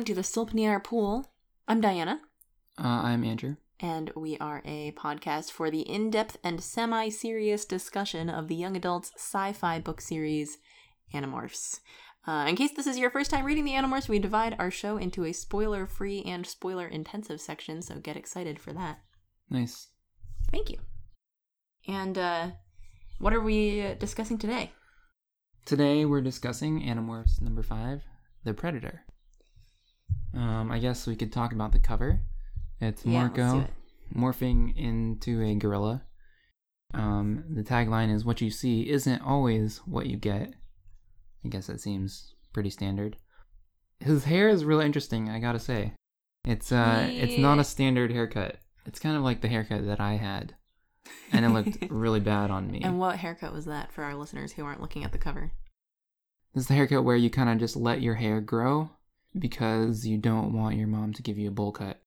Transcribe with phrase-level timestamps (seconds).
[0.00, 1.30] welcome to the Silpnier Pool.
[1.68, 2.22] I'm Diana,
[2.78, 3.56] Uh, I'm Andrew.
[3.80, 8.54] and we are a podcast for the in depth and semi serious discussion of the
[8.54, 10.56] young adults sci fi book series
[11.12, 11.80] Animorphs.
[12.26, 14.96] Uh, in case this is your first time reading the Animorphs, we divide our show
[14.96, 19.00] into a spoiler free and spoiler intensive section, so get excited for that.
[19.50, 19.88] Nice.
[20.50, 20.78] Thank you.
[21.86, 22.50] And uh,
[23.18, 24.72] what are we discussing today?
[25.66, 28.00] Today we're discussing Animorphs number five,
[28.44, 29.04] The Predator.
[30.34, 32.20] Um, I guess we could talk about the cover.
[32.80, 33.70] It's Yeah, Marco it.
[34.14, 36.02] morphing into a gorilla.
[36.94, 40.54] Um, the tagline is "What you see isn't always what you get."
[41.44, 43.16] I guess that seems pretty standard.
[44.00, 45.28] His hair is really interesting.
[45.28, 45.92] I gotta say,
[46.44, 48.56] it's uh, it's not a standard haircut.
[48.86, 50.54] It's kind of like the haircut that I had,
[51.32, 52.80] and it looked really bad on me.
[52.82, 55.52] And what haircut was that for our listeners who aren't looking at the cover?
[56.54, 58.90] This is the haircut where you kind of just let your hair grow
[59.38, 62.00] because you don't want your mom to give you a bowl cut.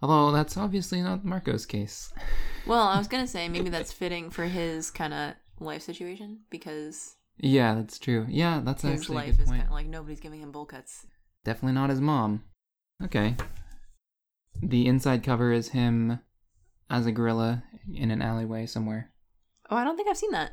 [0.00, 2.12] Although that's obviously not Marco's case.
[2.66, 7.16] Well, I was gonna say maybe that's fitting for his kind of life situation because
[7.38, 8.26] Yeah, that's true.
[8.28, 10.66] Yeah, that's his actually a life good is kind of like nobody's giving him bowl
[10.66, 11.06] cuts.
[11.44, 12.44] Definitely not his mom.
[13.02, 13.36] Okay.
[14.62, 16.18] The inside cover is him
[16.90, 19.12] as a gorilla in an alleyway somewhere.
[19.70, 20.52] Oh, I don't think I've seen that.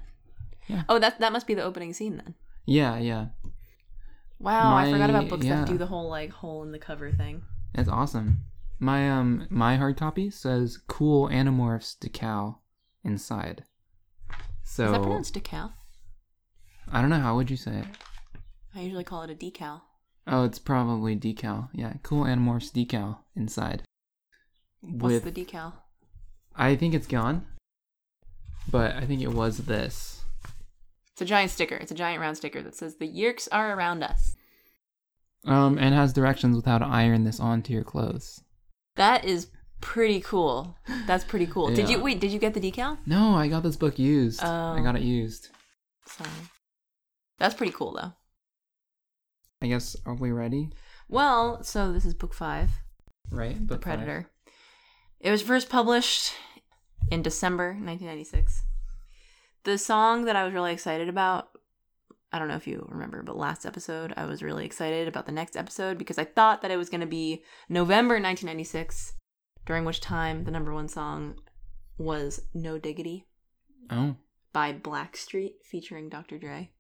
[0.67, 0.83] Yeah.
[0.87, 2.35] Oh, that that must be the opening scene then.
[2.65, 3.27] Yeah, yeah.
[4.39, 5.59] Wow, I forgot about books yeah.
[5.61, 7.43] that do the whole like hole in the cover thing.
[7.73, 8.45] That's awesome.
[8.79, 12.57] My um my hard copy says cool Animorphs decal
[13.03, 13.63] inside.
[14.63, 15.73] So Is that pronounced decal?
[16.91, 17.85] I don't know how would you say it?
[18.75, 19.81] I usually call it a decal.
[20.27, 21.69] Oh, it's probably decal.
[21.73, 23.83] Yeah, cool Animorphs decal inside.
[24.81, 25.73] What's the decal?
[26.55, 27.45] I think it's gone,
[28.69, 30.24] but I think it was this.
[31.15, 31.75] It's a giant sticker.
[31.75, 34.35] It's a giant round sticker that says the Yeerks are around us.
[35.45, 38.43] Um, and has directions with how to iron this onto your clothes.
[38.97, 39.47] That is
[39.79, 40.75] pretty cool.
[41.07, 41.73] That's pretty cool.
[41.73, 42.19] Did you wait?
[42.19, 42.97] Did you get the decal?
[43.05, 44.43] No, I got this book used.
[44.43, 44.83] I Oh.
[44.83, 45.49] got it used.
[46.05, 46.29] Sorry.
[47.37, 48.11] That's pretty cool though.
[49.61, 50.71] I guess are we ready?
[51.07, 52.71] Well, so this is book five,
[53.31, 53.99] Right, The book five.
[53.99, 54.29] Predator.
[55.21, 56.33] It was first published
[57.09, 58.63] in December 1996.
[59.65, 61.49] The song that I was really excited about,
[62.31, 65.31] I don't know if you remember, but last episode I was really excited about the
[65.31, 69.13] next episode because I thought that it was going to be November 1996,
[69.65, 71.35] during which time the number one song
[71.97, 73.25] was No Diggity
[73.89, 74.15] Oh,
[74.53, 76.37] by Blackstreet featuring Dr.
[76.37, 76.71] Dre.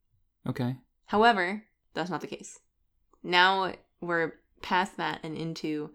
[0.47, 0.77] okay.
[1.07, 1.63] However,
[1.93, 2.59] that's not the case.
[3.23, 5.91] Now we're past that and into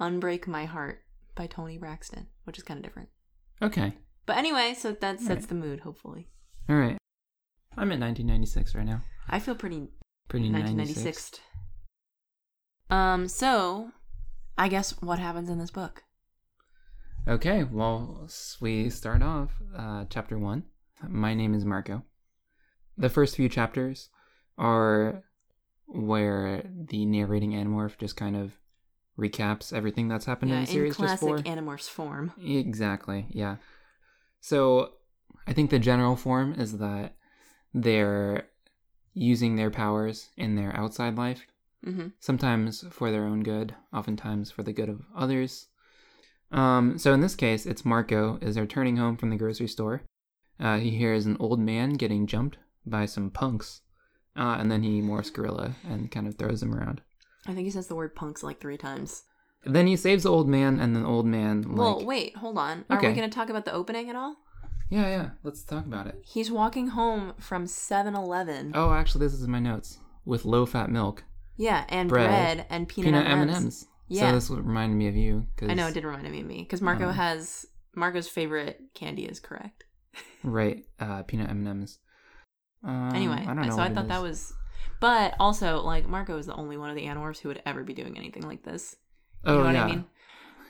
[0.00, 1.02] Unbreak My Heart
[1.36, 3.08] by Toni Braxton, which is kind of different.
[3.62, 3.96] Okay.
[4.28, 5.48] But anyway, so that sets Right.
[5.48, 6.28] the mood, hopefully.
[6.68, 6.98] All right.
[7.78, 9.00] I'm at 1996 right now.
[9.26, 9.88] I feel pretty
[10.28, 11.40] Pretty 1996.
[12.90, 13.90] Um, so
[14.58, 16.04] I guess what happens in this book?
[17.26, 18.28] Okay, well,
[18.60, 20.64] we start off uh, chapter one.
[21.08, 22.02] My name is Marco.
[22.98, 24.10] The first few chapters
[24.58, 25.22] are
[25.86, 28.58] where the narrating Animorph just kind of
[29.18, 31.50] recaps everything that's happened in the series in just classic for.
[31.50, 32.32] Animorphs form.
[32.44, 33.56] Exactly, yeah.
[34.40, 34.92] So
[35.46, 37.14] I think the general form is that
[37.74, 38.48] they're
[39.14, 41.46] using their powers in their outside life,
[41.84, 45.68] hmm sometimes for their own good, oftentimes for the good of others.
[46.50, 50.02] Um, so in this case, it's Marco is returning home from the grocery store.
[50.58, 52.56] Uh, he hears an old man getting jumped
[52.86, 53.82] by some punks,
[54.36, 57.00] uh, and then he morphs gorilla and kind of throws him around.
[57.46, 59.22] I think he says the word punks like three times.
[59.64, 62.84] Then he saves the old man, and the old man like, well, wait, hold on.
[62.88, 64.36] Are we going to talk about the opening at all?
[64.90, 65.30] yeah, yeah.
[65.42, 66.22] Let's talk about it.
[66.24, 68.72] He's walking home from 7 Eleven.
[68.74, 71.24] Oh, actually, this is in my notes with low-fat milk,
[71.56, 73.86] Yeah, and bread, bread, and peanut, peanut M&Ms.
[74.08, 74.30] Yeah.
[74.30, 75.46] So this reminded me of you.
[75.58, 78.80] Cause, I know it did remind me of me because Marco Um, has Marco's favorite
[78.94, 79.84] candy is correct.
[80.44, 81.98] Right, uh, peanut M&Ms.
[82.84, 83.70] Um, anyway, I don't know.
[83.76, 84.52] so I thought that was,
[85.00, 87.92] but also like Marco is the only one of the Animorphs who would ever be
[87.92, 88.94] doing anything like this.
[89.44, 90.04] You Oh know what yeah, I mean?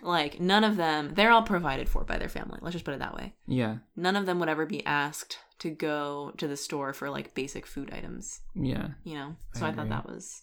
[0.02, 2.58] Like none of them, they're all provided for by their family.
[2.62, 3.34] Let's just put it that way.
[3.46, 7.34] yeah, None of them would ever be asked to go to the store for like
[7.34, 8.40] basic food items.
[8.54, 8.90] yeah.
[9.02, 10.42] You know, so I, thought that was,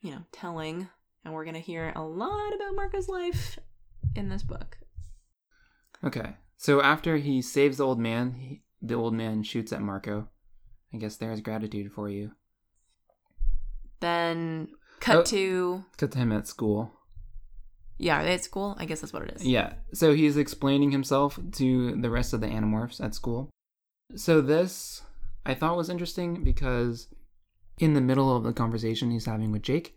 [0.00, 0.88] you know, telling.
[1.24, 3.58] And we're gonna hear a lot about Marco's life
[4.16, 4.78] in this book.
[6.02, 10.28] Okay, so after he saves the old man, he, the old man shoots at Marco.
[10.94, 12.32] I guess there's gratitude for you.
[14.00, 14.68] Then
[15.00, 15.22] cut Oh.
[15.24, 16.92] to Cut to him at school.
[18.02, 18.74] Yeah, are they at school?
[18.78, 19.46] I guess that's what it is.
[19.46, 23.48] Yeah, so he's explaining himself to the rest of the Animorphs at school.
[24.16, 25.02] So this
[25.46, 27.08] I thought was interesting because
[27.78, 29.96] in the middle of the conversation he's having with Jake,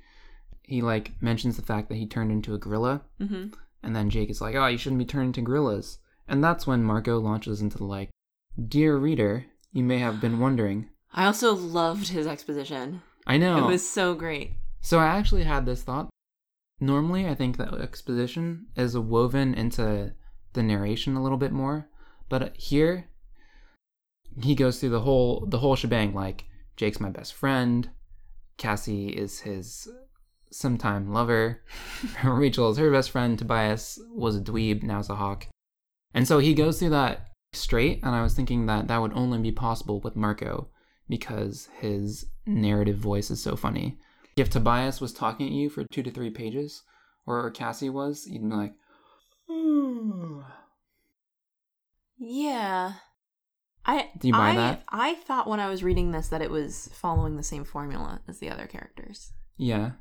[0.63, 3.54] he like mentions the fact that he turned into a gorilla, Mm-hmm.
[3.84, 6.84] and then Jake is like, "Oh, you shouldn't be turning into gorillas." And that's when
[6.84, 8.10] Marco launches into the like,
[8.68, 13.02] "Dear reader, you may have been wondering." I also loved his exposition.
[13.28, 13.57] I know.
[13.57, 14.54] It was so great.
[14.81, 16.10] So I actually had this thought.
[16.85, 20.13] Normally, I think that exposition is woven into
[20.53, 21.89] the narration a little bit more,
[22.29, 23.09] but here
[24.39, 26.13] he goes through the whole the whole shebang.
[26.13, 26.45] Like
[26.75, 27.89] Jake's my best friend,
[28.57, 29.87] Cassie is his
[30.51, 31.63] sometime lover,
[32.23, 35.47] Rachel is her best friend, Tobias was a dweeb, now's a hawk,
[36.13, 37.99] and so he goes through that straight.
[38.03, 40.67] And I was thinking that that would only be possible with Marco
[41.09, 43.97] because his narrative voice is so funny
[44.35, 46.83] if Tobias was talking at you for two to three pages,
[47.25, 48.73] or Cassie was, you'd be like,
[49.49, 50.41] hmm.
[52.17, 52.93] Yeah.
[53.85, 54.83] I Do you buy I, that?
[54.89, 58.39] I thought when I was reading this that it was following the same formula as
[58.39, 59.31] the other characters.
[59.57, 59.91] yeah,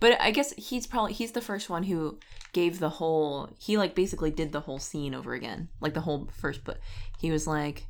[0.00, 2.18] But I guess he's probably he's the first one who
[2.52, 5.68] gave the whole he like basically did the whole scene over again.
[5.80, 6.78] Like the whole first book.
[7.18, 7.86] He was like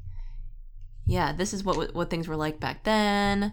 [1.07, 3.53] yeah, this is what what things were like back then.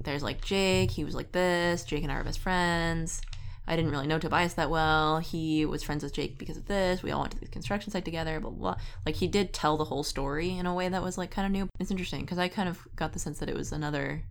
[0.00, 1.84] There's like Jake, he was like this.
[1.84, 3.20] Jake and I are best friends.
[3.66, 5.18] I didn't really know Tobias that well.
[5.20, 7.02] He was friends with Jake because of this.
[7.02, 8.82] We all went to the construction site together, blah, blah, blah.
[9.06, 11.52] Like, he did tell the whole story in a way that was, like, kind of
[11.52, 11.68] new.
[11.78, 14.24] It's interesting because I kind of got the sense that it was another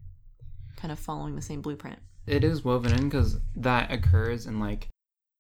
[0.76, 2.00] kind of following the same blueprint.
[2.28, 4.88] it is woven in because that occurs in like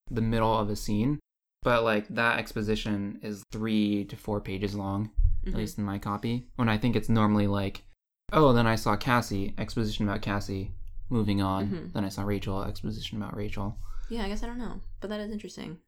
[0.09, 1.19] the middle of a scene,
[1.61, 5.11] but like that exposition is three to four pages long,
[5.45, 5.49] Mhm.
[5.51, 6.47] at least in my copy.
[6.55, 7.83] When I think it's normally like,
[8.31, 10.71] oh, then I saw Cassie, exposition about Cassie,
[11.09, 11.67] moving on.
[11.67, 11.93] Mhm.
[11.93, 13.77] Then I saw Rachel, exposition about Rachel.
[14.09, 14.81] Yeah, I guess I don't know.
[14.99, 15.79] But that is interesting.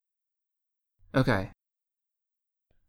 [1.15, 1.51] Okay.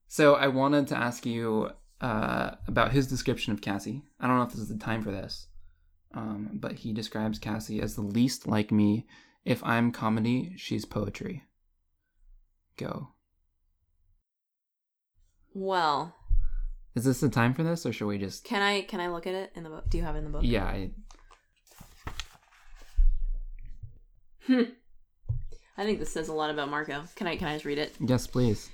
[0.08, 1.70] So I wanted to ask you
[2.00, 4.02] uh, about his description of Cassie.
[4.20, 5.48] I don't know if this is the time for this,
[6.12, 9.06] um, but he describes Cassie as the least like me.
[9.44, 11.44] If I'm comedy, she's poetry.
[12.76, 13.08] Go.
[15.52, 16.14] Well,
[16.94, 18.44] Is this the time for this, or should we just?
[18.44, 19.88] can I can I look at it in the book?
[19.88, 20.42] Do you have it in the book?
[20.44, 20.64] Yeah.
[20.64, 20.90] I...
[24.46, 24.62] Hmm.
[25.76, 27.04] I think this says a lot about Marco.
[27.16, 27.94] Can I can I just read it?
[27.98, 28.70] Yes, please.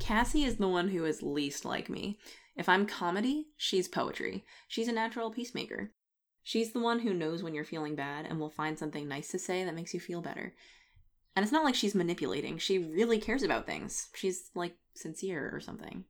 [0.00, 2.18] Cassie is the one who is least like me.
[2.56, 4.44] If I'm comedy, she's poetry.
[4.68, 5.92] She's a natural peacemaker.
[6.42, 9.38] She's the one who knows when you're feeling bad and will find something nice to
[9.38, 10.54] say that makes you feel better.
[11.36, 12.58] And it's not like she's manipulating.
[12.58, 14.08] She really cares about things.
[14.14, 16.04] She's like sincere or something.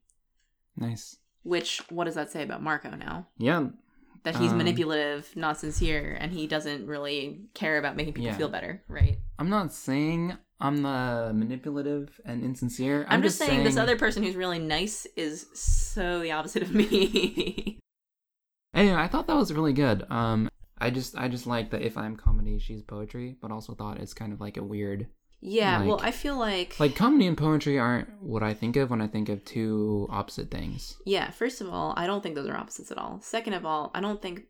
[0.76, 1.16] Nice.
[1.42, 3.26] Which what does that say about Marco now?
[3.38, 3.68] Yeah.
[4.24, 8.36] That he's Um, manipulative, not sincere, and he doesn't really care about making people Yeah.
[8.36, 9.18] feel better, right?
[9.38, 13.04] I'm not saying I'm the manipulative and insincere.
[13.08, 17.78] I'm, just saying, this other person who's really nice is so the opposite of me.
[18.74, 20.10] Anyway, I thought that was really good.
[20.10, 20.48] Um,
[20.78, 24.14] I just I just like that if I'm comedy, she's poetry, but also thought it's
[24.14, 25.08] kind of like a weird
[25.42, 29.00] yeah, well, I feel like like comedy and poetry aren't what I think of when
[29.00, 30.96] I think of two opposite things.
[31.04, 33.20] Yeah, first of all, I don't think those are opposites at all.
[33.20, 34.44] Second of all, I don't think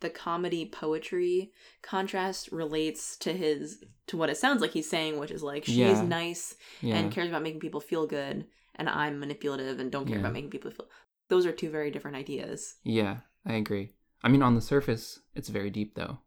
[0.00, 1.50] the comedy poetry
[1.82, 5.76] contrast relates to his to what it sounds like he's saying, which is like she's
[5.78, 6.02] Yeah.
[6.02, 10.16] nice Yeah, and cares about making people feel good, and I'm manipulative and don't care
[10.16, 10.20] Yeah.
[10.20, 10.88] about making people feel.
[11.28, 12.76] Those are two very different ideas.
[12.84, 13.94] yeah, I agree.
[14.22, 16.18] I mean, on the surface, it's very deep though.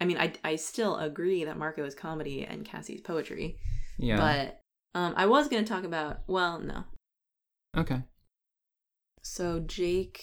[0.00, 3.58] I mean, I I still agree that Marco is comedy and Cassie's poetry,
[3.98, 4.16] Yeah.
[4.16, 4.60] but
[4.98, 6.84] um, I was gonna talk about well, no.
[7.76, 8.02] okay.
[9.22, 10.22] So Jake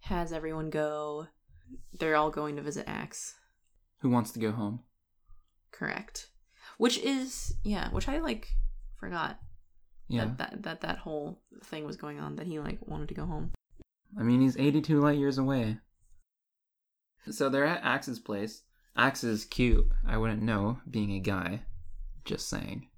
[0.00, 1.26] has everyone go.
[1.98, 3.34] They're all going to visit Ax.
[4.00, 4.80] Who wants to go home?
[5.70, 6.28] Correct.
[6.78, 8.48] Which is yeah, which I like
[8.98, 9.38] forgot
[10.08, 10.24] Yeah.
[10.26, 13.26] that, that that that whole thing was going on that he like wanted to go
[13.26, 13.50] home.
[14.18, 15.78] I mean, he's 82 light years away.
[17.30, 18.62] So they're at Ax's place.
[18.98, 19.86] Ax is cute.
[20.06, 21.62] I wouldn't know, being a guy.
[22.24, 22.88] Just saying.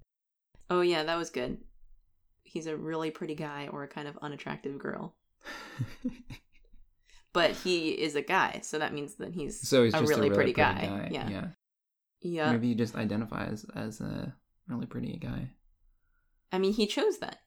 [0.68, 1.58] Oh yeah, that was good.
[2.42, 5.14] He's a really pretty guy or a kind of unattractive girl.
[7.32, 10.28] But he is a guy, so that means that he's so he's a just really,
[10.28, 11.08] a really pretty, guy.
[11.12, 11.28] Yeah.
[11.28, 11.46] Yeah.
[12.22, 12.52] Yeah.
[12.52, 14.34] Maybe he just identifies as a
[14.66, 15.50] really pretty guy.
[16.52, 17.38] I mean he chose that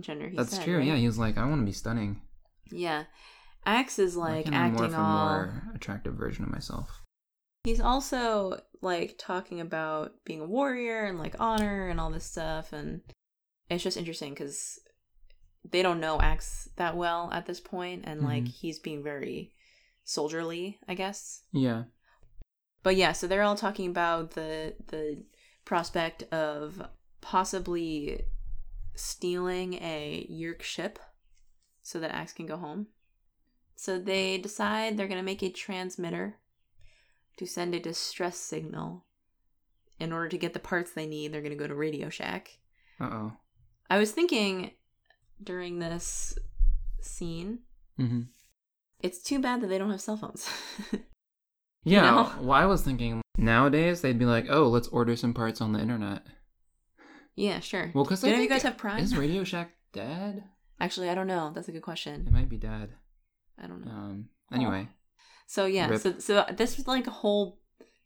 [0.00, 0.78] gender he That's said, true.
[0.78, 0.86] right?
[0.86, 2.20] Yeah, he was like, I want to be stunning.
[2.70, 3.04] Yeah.
[3.64, 7.02] Ax is like acting all more attractive version of myself.
[7.64, 12.72] He's also like talking about being a warrior and like honor and all this stuff,
[12.72, 13.02] and
[13.68, 14.78] it's just interesting because
[15.68, 18.48] they don't know Ax that well at this point, and like Mhm.
[18.48, 19.54] he's being very
[20.04, 21.42] soldierly, I guess.
[21.52, 21.84] Yeah.
[22.82, 25.24] But yeah, so they're all talking about the the
[25.64, 26.80] prospect of
[27.20, 28.24] possibly
[28.94, 30.98] stealing a Yeerk ship
[31.82, 32.86] so that Ax can go home.
[33.76, 36.38] So they decide they're gonna make a transmitter
[37.38, 39.04] to send a distress signal.
[39.98, 42.58] In order to get the parts they need, they're going to go to Radio Shack.
[43.00, 43.32] Uh oh.
[43.90, 44.72] I was thinking
[45.42, 46.38] during this
[47.00, 47.60] scene,
[47.98, 48.22] Mm-hmm.
[49.00, 50.48] it's too bad that they don't have cell phones.
[51.84, 52.02] Yeah.
[52.02, 52.32] know?
[52.40, 55.80] Well, I was thinking nowadays they'd be like, oh, let's order some parts on the
[55.80, 56.22] internet.
[57.34, 57.90] yeah, sure.
[57.94, 59.02] Well, because Do any of you guys have Prime?
[59.02, 60.44] Is Radio Shack dead?
[60.80, 61.50] Actually, I don't know.
[61.54, 62.24] That's a good question.
[62.26, 62.90] It might be dead.
[63.62, 63.90] I don't know.
[63.90, 64.28] Um.
[64.52, 64.88] Anyway.
[65.50, 66.00] So yeah, Rip.
[66.02, 67.58] so so uh, this was like a whole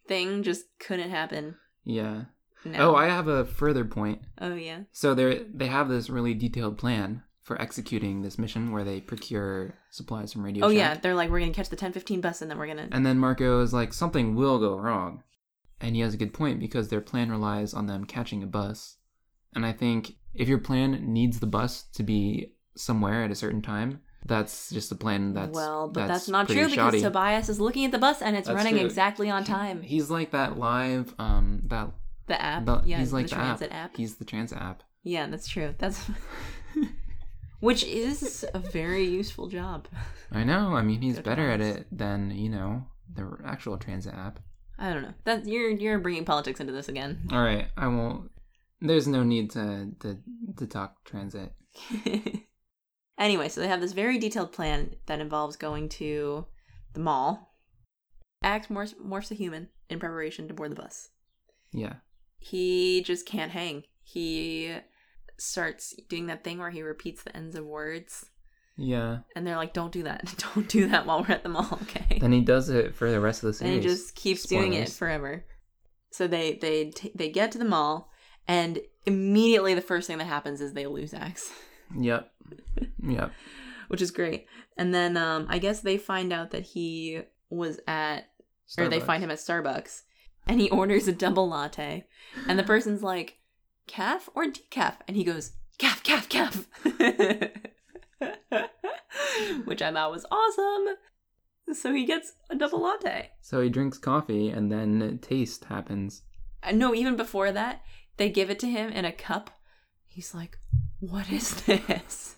[0.06, 1.56] thing just couldn't happen.
[1.84, 2.24] Yeah.
[2.64, 2.92] No.
[2.92, 4.20] Oh, I have a further point.
[4.40, 4.82] Oh yeah.
[4.92, 9.74] So they they have this really detailed plan for executing this mission where they procure
[9.90, 10.76] supplies from Radio Oh Shack.
[10.78, 12.88] yeah, they're like we're gonna catch the ten fifteen bus and then we're gonna.
[12.92, 15.24] And then Marco is like, something will go wrong.
[15.80, 18.98] And he has a good point because their plan relies on them catching a bus.
[19.56, 23.62] And I think if your plan needs the bus to be somewhere at a certain
[23.62, 27.00] time, that's just a plan that's well, but that's, that's not true because.
[27.02, 28.84] Tobias is looking at the bus and it's That's running true.
[28.84, 29.82] exactly on time.
[29.82, 31.90] He's like that live um that
[32.26, 33.46] the app, the- yeah, he's like the the app.
[33.58, 33.96] transit app.
[33.96, 34.82] He's the transit app.
[35.02, 35.74] Yeah, that's true.
[35.78, 36.08] That's
[37.60, 39.88] which is a very useful job.
[40.30, 40.74] I know.
[40.74, 44.38] I mean, he's better at it than, you know, the actual transit app.
[44.78, 45.14] I don't know.
[45.24, 47.28] That you're you're bringing politics into this again.
[47.30, 48.30] All right, I won't
[48.80, 50.18] there's no need to to
[50.58, 51.52] to talk transit.
[53.18, 56.46] anyway, so they have this very detailed plan that involves going to
[56.94, 57.54] the mall.
[58.42, 61.10] Ax morphs, morphs a human in preparation to board the bus.
[61.72, 61.94] Yeah.
[62.38, 63.84] He just can't hang.
[64.02, 64.74] He
[65.38, 68.26] starts doing that thing where he repeats the ends of words,
[68.76, 69.18] Yeah.
[69.36, 70.34] and they're like, "Don't do that!
[70.54, 73.20] Don't do that while we're at the mall, okay?" Then he does it for the
[73.20, 73.68] rest of the scene.
[73.68, 75.44] and he just keeps doing it forever.
[76.10, 78.10] So they they t- they get to the mall,
[78.48, 81.50] and immediately the first thing that happens is they lose Ax.
[81.98, 82.32] Yep.
[83.02, 83.32] Yep.
[83.88, 84.46] which is great.
[84.76, 88.28] And then um, I guess they find out that he was at,
[88.78, 90.02] or they find him at Starbucks,
[90.46, 92.06] and he orders a double latte,
[92.48, 93.38] and the person's like,
[93.86, 96.66] "Calf or decaf?" And he goes, "Calf, calf, calf,"
[99.64, 100.96] which I thought was awesome.
[101.74, 103.30] So he gets a double latte.
[103.40, 106.22] So he drinks coffee and then taste happens.
[106.62, 107.82] Uh, No, even before that,
[108.16, 109.50] they give it to him in a cup.
[110.06, 110.58] He's like,
[111.00, 112.36] "What is this?"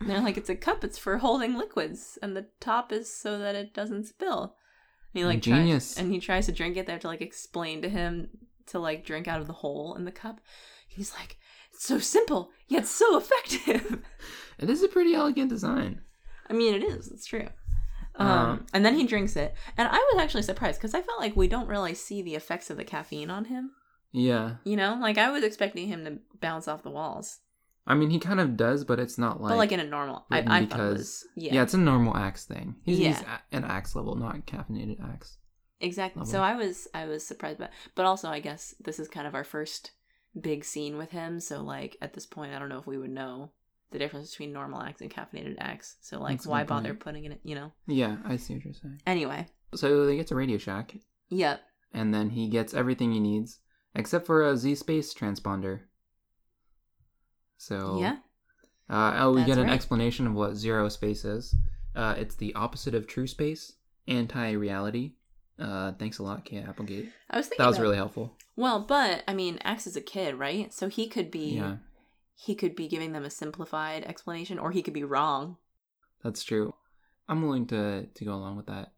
[0.00, 0.82] And they're like, "It's a cup.
[0.84, 4.56] It's for holding liquids, and the top is so that it doesn't spill."
[5.14, 6.86] And he like tries- and he tries to drink it.
[6.86, 8.28] They have to like explain to him
[8.66, 10.40] to like drink out of the hole in the cup.
[10.88, 11.36] He's like,
[11.72, 14.02] "It's so simple yet so effective."
[14.58, 16.02] It is a pretty elegant design.
[16.48, 17.08] I mean, it is.
[17.08, 17.48] It's true.
[18.14, 21.18] Um, Um, and then he drinks it, and I was actually surprised because I felt
[21.20, 23.72] like we don't really see the effects of the caffeine on him.
[24.12, 24.56] Yeah.
[24.64, 27.40] You know, like I was expecting him to bounce off the walls,
[27.86, 29.50] I mean, he kind of does, but it's not like.
[29.50, 30.24] but like in a normal.
[30.30, 31.62] I, I thought it because was yeah, yeah.
[31.62, 32.76] it's a normal Ax thing.
[32.84, 33.38] He's, he's Yeah.
[33.52, 35.38] a- an Ax level, not caffeinated Ax.
[35.80, 36.20] exactly.
[36.20, 36.30] level.
[36.32, 39.34] So I was I was surprised, but but also I guess this is kind of
[39.34, 39.90] our first
[40.40, 41.40] big scene with him.
[41.40, 43.50] So like at this point, I don't know if we would know
[43.90, 45.96] the difference between normal Ax and caffeinated Ax.
[46.00, 47.00] So like, That's why bother point.
[47.00, 47.32] putting it?
[47.32, 47.72] in- You know.
[47.88, 49.00] Yeah, I see what you're saying.
[49.06, 50.94] Anyway, So they get to Radio Shack,
[51.28, 51.60] yep.
[51.92, 53.58] and then he gets everything he needs
[53.94, 55.80] except for a Z space transponder.
[57.62, 58.16] So Yeah.
[58.90, 59.72] Uh, oh, we That's get an right.
[59.72, 61.54] explanation of what zero space is.
[61.94, 63.74] Uh, it's the opposite of true space,
[64.08, 65.12] anti-reality.
[65.58, 67.10] Uh, thanks a lot, Kate Applegate.
[67.30, 68.36] I was thinking That was about- really helpful.
[68.56, 70.72] well, but I mean, Ax is a kid, right?
[70.74, 71.76] So he could be Yeah,
[72.34, 75.56] he could be giving them a simplified explanation, or he could be wrong.
[76.24, 76.74] that's true.
[77.28, 78.92] I'm willing to to go along with that.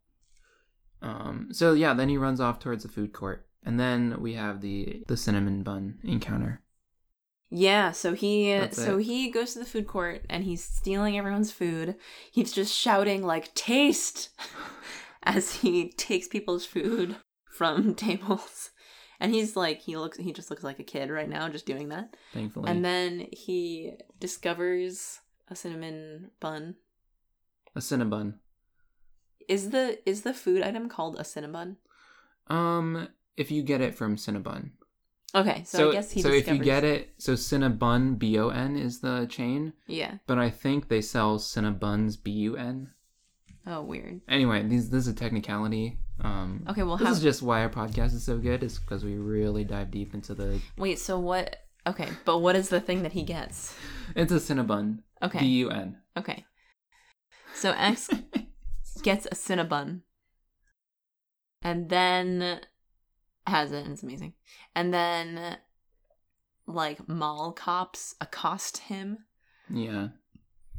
[1.03, 4.63] Um, so yeah, then he runs off towards the food court, and then we have
[4.63, 6.63] the the cinnamon bun encounter.
[7.57, 9.05] Yeah, so he That's so it.
[9.05, 11.95] he goes to the food court and he's stealing everyone's food.
[12.33, 14.31] He's just shouting like taste
[15.23, 17.15] as he takes people's food
[17.49, 18.71] from tables.
[19.21, 21.91] And he's like he looks he just looks like a kid right now just doing
[21.91, 22.17] that.
[22.33, 26.75] Thankfully, And then he discovers a cinnamon bun.
[27.77, 28.35] a cinnabon.
[29.49, 31.77] Is the is the food item called a cinnabon?
[32.49, 34.73] Um, if you get it from Cinnabon.
[35.35, 38.77] Okay, so, I guess he so if you get it, so Cinnabon B O N
[38.77, 39.73] is the chain.
[39.87, 40.19] Yeah.
[40.27, 42.91] but I think they sell Cinnabuns B U N.
[43.67, 44.21] Oh, weird.
[44.29, 45.99] Anyway, these this is a technicality.
[46.21, 49.05] Um, Okay, well this how is just why our podcast is so good, is because
[49.05, 50.61] we really dive deep into the.
[50.77, 53.77] Wait, so what Okay, but what is the thing that he gets?
[54.17, 55.01] It's a Cinnabon.
[55.23, 55.41] Okay.
[55.41, 55.99] B U N.
[56.17, 56.45] Okay.
[57.55, 58.09] So Ax
[59.03, 60.01] gets a Cinnabon.
[61.63, 62.61] And then
[63.47, 64.35] has it, and it's amazing.
[64.75, 65.59] And then
[66.67, 69.19] like mall cops accost him.
[69.69, 70.09] Yeah.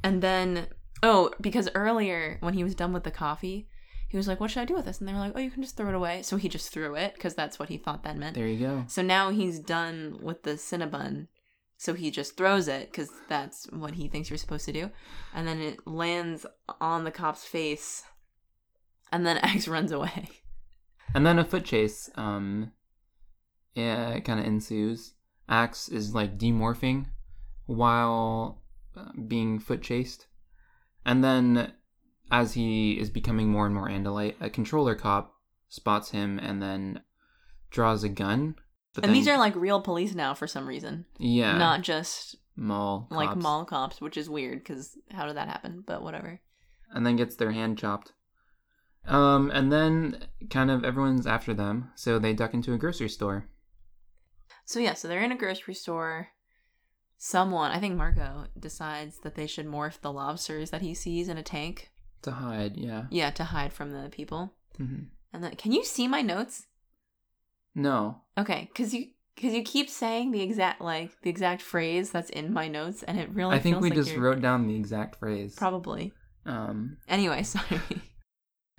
[0.03, 0.67] And then
[1.03, 3.67] oh, because earlier when he was done with the coffee,
[4.07, 5.51] he was like, "What should I do with this?" And they were like, "Oh, you
[5.51, 8.03] can just throw it away." So he just threw it because that's what he thought
[8.03, 8.35] that meant.
[8.35, 8.85] There you go.
[8.87, 11.27] So now he's done with the Cinnabon.
[11.77, 14.91] So he just throws it because that's what he thinks you're supposed to do.
[15.33, 16.45] And then it lands
[16.79, 18.03] on the cop's face.
[19.11, 20.29] And then Ax runs away.
[21.15, 22.71] And then a foot chase, um,
[23.73, 25.13] yeah, kind of ensues.
[25.47, 27.05] Ax is like demorphing
[27.65, 28.61] while
[28.97, 30.27] uh, being foot chased.
[31.05, 31.71] And then,
[32.31, 35.33] as he is becoming more and more Andalite, a controller cop
[35.69, 37.01] spots him and then
[37.69, 38.55] draws a gun.
[38.93, 41.05] But and then- these are like real police now for some reason.
[41.17, 43.41] yeah, Not just mall like cops.
[43.43, 45.83] mall cops, which is weird because how did that happen?
[45.85, 46.39] But whatever.
[46.91, 48.13] and then gets their hand chopped.
[49.07, 53.45] Um, and then kind of everyone's after them, so they duck into a grocery store.
[54.65, 56.29] So yeah, so they're in a grocery store.
[57.17, 61.37] Someone, I think Marco, decides that they should morph the lobsters that he sees in
[61.37, 61.91] a tank.
[62.23, 63.05] To hide, yeah.
[63.09, 64.53] Yeah, to hide from the people.
[64.79, 65.03] Mm-hmm.
[65.33, 66.65] And then, can you see my notes?
[67.75, 72.29] No, Okay, because you because you keep saying the exact like the exact phrase that's
[72.29, 73.53] in my notes, and it really.
[73.55, 75.55] I think we like just you're- wrote down the exact phrase.
[75.55, 76.13] probably.
[76.45, 77.81] Um, Anyway, sorry.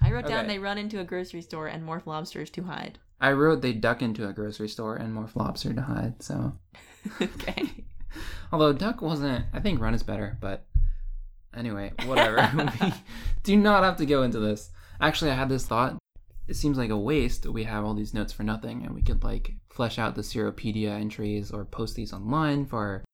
[0.00, 0.54] I wrote down Okay.
[0.54, 2.98] they run into a grocery store and morph lobsters to hide.
[3.20, 6.22] I wrote they duck into a grocery store and morph lobster to hide.
[6.22, 6.52] So,
[7.20, 7.84] okay.
[8.52, 10.36] although duck wasn't, I think run is better.
[10.40, 10.66] But
[11.56, 12.48] anyway, whatever.
[12.80, 12.92] we
[13.42, 14.70] do not have to go into this.
[15.00, 15.96] Actually, I had this thought.
[16.46, 17.42] It seems like a waste.
[17.42, 20.22] that We have all these notes for nothing, and we could like flesh out the
[20.22, 23.04] Seropedia entries or post these online for our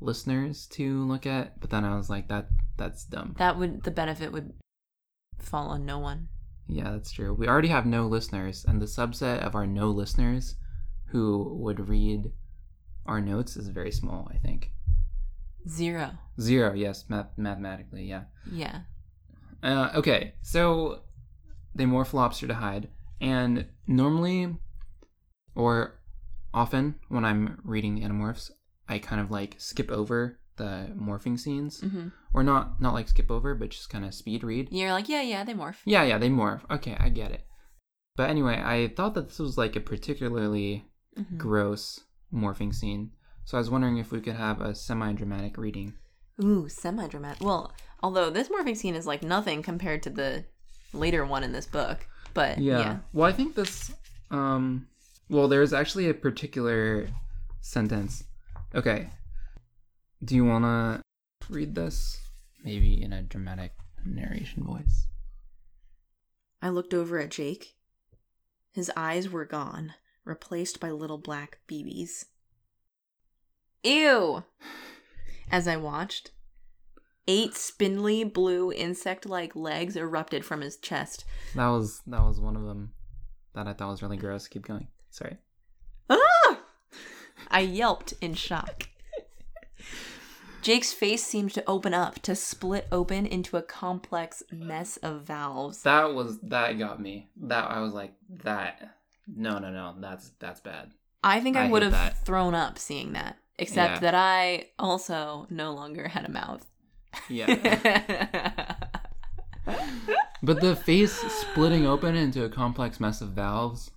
[0.00, 1.60] listeners to look at.
[1.60, 3.34] But then I was like, that that's dumb.
[3.38, 4.52] That would the benefit would
[5.44, 6.28] fall on no one.
[6.66, 7.34] Yeah, that's true.
[7.34, 10.56] We already have no listeners, and the subset of our no listeners
[11.06, 12.32] who would read
[13.06, 14.72] our notes is very small, I think.
[15.68, 16.12] Zero.
[16.40, 18.24] Zero, yes, math- mathematically, yeah.
[18.50, 18.80] Yeah.
[19.62, 21.00] Uh, okay, so
[21.74, 22.88] they morph lobster to hide,
[23.20, 24.56] and normally,
[25.54, 26.00] or
[26.52, 28.50] often when I'm reading Animorphs,
[28.88, 33.30] I kind of like skip over the morphing scenes, hmm or not not like skip
[33.30, 34.68] over, but just kind of speed read.
[34.72, 35.76] You're like, yeah, yeah, they morph.
[35.84, 36.62] Yeah, yeah, they morph.
[36.70, 37.46] Okay, I get it.
[38.16, 40.84] But anyway, I thought that this was like a particularly
[41.16, 41.38] Mhm.
[41.38, 42.00] gross
[42.32, 43.12] morphing scene.
[43.44, 45.94] So I was wondering if we could have a semi-dramatic reading.
[46.42, 47.42] Ooh, semi dramatic.
[47.44, 50.44] Well, although this morphing scene is like nothing compared to the
[50.92, 52.98] later one in this book, but yeah.
[53.12, 53.92] Well, I think this
[54.30, 54.88] um
[55.28, 57.08] well, there's actually a particular
[57.60, 58.24] sentence.
[58.74, 59.10] Okay.
[60.22, 61.02] Do you want to
[61.52, 62.20] read this
[62.62, 63.72] maybe in a dramatic
[64.04, 65.06] narration voice?
[66.62, 67.74] I looked over at Jake.
[68.72, 72.24] His eyes were gone, replaced by little black BBs.
[73.82, 74.44] Ew!
[75.50, 76.30] As I watched,
[77.28, 81.24] eight spindly blue insect like legs erupted from his chest.
[81.54, 82.92] That was that was one of them
[83.54, 84.48] that I thought was really gross.
[84.48, 84.88] Keep going.
[85.10, 85.36] Sorry.
[86.08, 86.60] Ah!
[87.50, 88.88] I yelped in shock.
[90.64, 95.82] Jake's face seemed to open up, to split open into a complex mess of valves.
[95.82, 97.28] That was that got me.
[97.36, 98.96] That I was like that.
[99.28, 99.94] No, no, no.
[100.00, 100.92] That's that's bad.
[101.22, 102.24] I think I, I would have that.
[102.24, 104.00] thrown up seeing that, except Yeah.
[104.00, 106.66] that I also no longer had a mouth.
[107.28, 108.74] Yeah.
[110.42, 113.90] but the face splitting open into a complex mess of valves.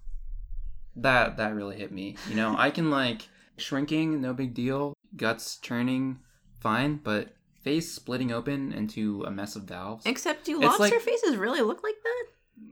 [0.97, 2.17] That that really hit me.
[2.27, 4.93] You know, I can like shrinking, no big deal.
[5.15, 6.19] Guts churning,
[6.59, 6.99] fine.
[7.03, 10.05] But face splitting open into a mess of valves.
[10.05, 12.25] except do lobster like- faces really look like that?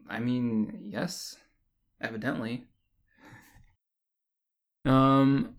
[0.10, 1.36] I mean, yes,
[2.02, 2.66] evidently.
[4.86, 5.56] Um,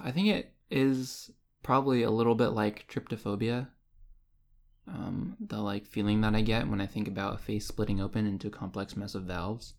[0.00, 1.28] I think it is
[1.64, 3.66] probably a little bit like tryptophobia.
[4.86, 8.26] Um, the like feeling that I get when I think about a face splitting open
[8.26, 9.74] into a complex mess of valves.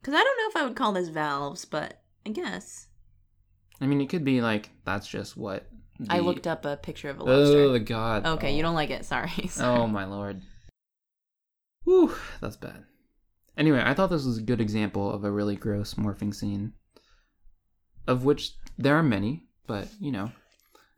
[0.00, 2.86] Because I don't know if I would call this valves, but I guess.
[3.80, 5.66] I mean, it could be like that's just what
[6.08, 7.58] I looked up a picture of a lobster.
[7.62, 8.26] Oh God!
[8.26, 8.62] okay, you Oh.
[8.66, 9.04] don't like it.
[9.14, 9.50] Sorry.
[9.60, 10.42] Oh my lord.
[11.84, 12.84] Whew, that's bad.
[13.56, 16.72] Anyway, I thought this was a good example of a really gross morphing scene.
[18.06, 20.32] Of which there are many, but you know,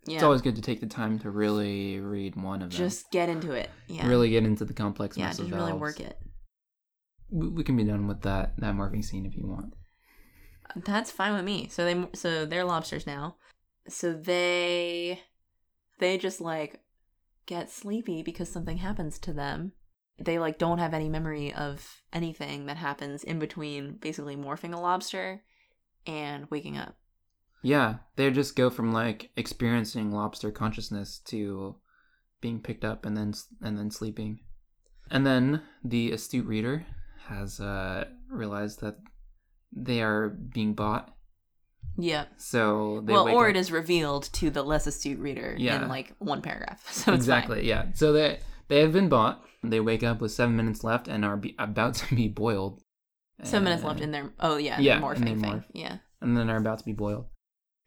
[0.07, 0.15] yeah.
[0.15, 2.79] it's always good to take the time to really read one of them.
[2.79, 3.69] just get into it.
[3.89, 4.07] Yeah.
[4.07, 5.81] really get into the complex Yeah, just really valves.
[5.81, 6.19] work it.
[7.31, 9.75] We, we can be done with that that morphing scene if you want.
[10.77, 11.69] That's fine with me.
[11.71, 13.37] So they so they're lobsters now.
[13.89, 15.21] So they
[15.99, 16.81] they just like
[17.47, 19.73] get sleepy because something happens to them.
[20.19, 24.81] They like don't have any memory of anything that happens in between basically morphing a
[24.81, 25.43] lobster
[26.07, 26.97] and waking up.
[27.63, 31.77] Yeah, they just go from like experiencing lobster consciousness to
[32.41, 34.41] being picked up and then and then sleeping.
[35.11, 36.87] And then the astute reader
[37.27, 38.99] has uh, realized that
[39.73, 41.14] they are being bought.
[41.97, 42.25] Yeah.
[42.37, 45.83] So they well, or up- it is revealed to the less astute reader Yeah.
[45.83, 46.83] in like one paragraph.
[46.93, 47.87] So it's exactly yeah.
[47.95, 49.43] So they they have been bought.
[49.63, 52.83] They wake up with seven minutes left and are be, about to be boiled.
[53.39, 53.47] fine.
[53.47, 55.41] Seven minutes And- left in their oh yeah, Yeah, morphing thing.
[55.43, 55.65] morph.
[55.73, 55.99] Yeah.
[56.21, 57.27] and then are about to be boiled.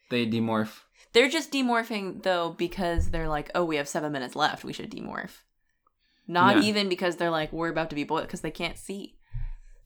[0.09, 0.81] They demorph.
[1.13, 4.63] They're just demorphing though because they're like, oh, we have seven minutes left.
[4.63, 5.41] We should demorph.
[6.27, 6.63] Not Yeah.
[6.63, 9.16] even because they're like we're about to be boiled because they can't see.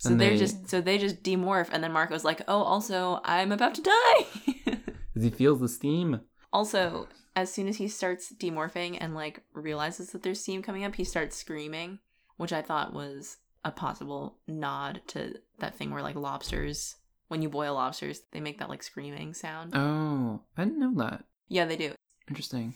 [0.02, 3.20] So And they're they- just so they just demorph, and then Marco's like, oh, also
[3.24, 4.26] I'm about to die.
[5.16, 6.22] As he feels the steam.
[6.52, 10.96] also, as soon as he starts demorphing and like realizes that there's steam coming up,
[10.96, 12.00] he starts screaming,
[12.38, 16.96] which I thought was a possible nod to that thing where like lobsters,
[17.28, 19.74] when you boil lobsters, they make that like screaming sound.
[19.76, 21.26] Oh, I didn't know that.
[21.48, 21.94] Yeah, they do.
[22.28, 22.74] Interesting.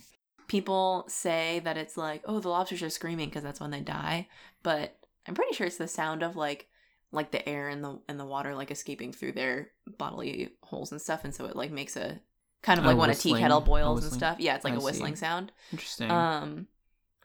[0.48, 4.28] people say that it's like oh the lobsters are screaming because that's when they die
[4.62, 4.96] but
[5.28, 6.68] i'm pretty sure it's the sound of like
[7.16, 11.02] like the air and the in the water like escaping through their bodily holes and
[11.02, 12.20] stuff and so it like makes a
[12.62, 14.78] kind of A like when a tea kettle boils and stuff yeah it's like I
[14.78, 15.20] a whistling see.
[15.22, 16.12] sound Interesting.
[16.12, 16.68] um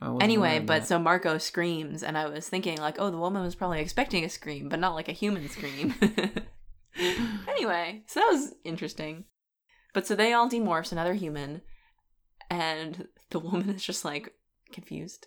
[0.00, 0.86] I wasn't aware anyway but that.
[0.86, 4.28] so marco screams and i was thinking like oh the woman was probably expecting a
[4.30, 5.94] scream but not like a human scream
[7.48, 9.24] anyway so that was interesting
[9.94, 11.62] but so they all demorphs another human
[12.50, 14.34] and the woman is just like
[14.72, 15.26] confused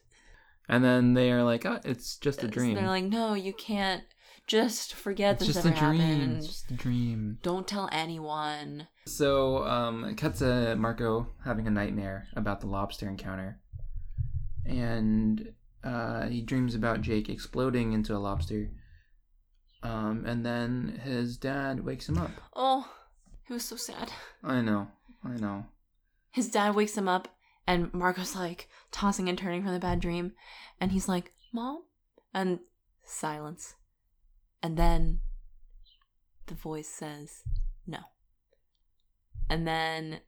[0.69, 2.76] and then they are like, oh, it's just a So dream.
[2.76, 4.04] they're like no you can't
[4.47, 5.99] just forget this just a ever dream.
[6.01, 7.38] happened just a dream.
[7.41, 13.08] don't tell anyone So, um, it cuts to Marco having a nightmare about the lobster
[13.08, 13.60] encounter.
[14.65, 15.53] And
[15.84, 18.69] uh, he dreams about Jake exploding into a lobster.
[19.82, 22.32] Um, and then his dad wakes him up.
[22.56, 22.89] oh
[23.49, 24.88] it was so sad I know,
[25.25, 25.65] I know.
[26.32, 27.27] his dad wakes him up
[27.67, 30.32] and Marco's like tossing and turning from the bad dream
[30.79, 31.84] and he's like mom
[32.34, 32.60] and
[33.03, 33.75] silence
[34.63, 35.19] and then
[36.47, 37.43] the voice says
[37.86, 37.99] no
[39.49, 40.19] and then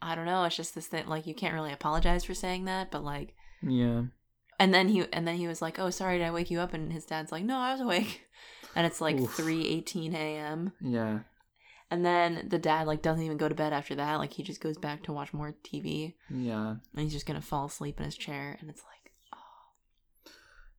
[0.00, 2.90] i don't know it's just this thing like you can't really apologize for saying that
[2.90, 4.02] but like Yeah.
[4.58, 6.72] and then he and then he was like oh sorry did i wake you up
[6.74, 8.22] and his dad's like no i was awake
[8.76, 9.36] and it's like Oof.
[9.36, 11.20] 3:18 a.m Yeah.
[11.90, 14.60] and then the dad like doesn't even go to bed after that like he just
[14.60, 16.76] goes back to watch more tv Yeah.
[16.94, 19.01] and he's just gonna fall asleep in his chair and it's like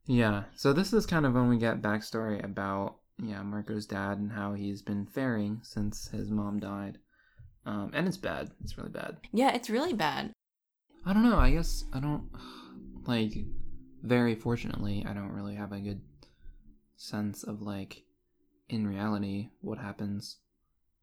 [0.06, 0.44] Yeah.
[0.56, 4.54] So this is kind of when we get backstory about yeah Marco's dad and how
[4.54, 6.98] he's been faring since his mom died.
[7.66, 8.50] Um, and it's bad.
[8.62, 9.16] It's really bad.
[9.32, 10.32] yeah it's really bad
[11.06, 11.38] I don't know.
[11.38, 12.30] I guess I don't
[13.06, 13.32] like.
[14.02, 16.02] Very fortunately, I don't really have a good
[16.96, 18.02] sense of like,
[18.68, 20.36] in reality, what happens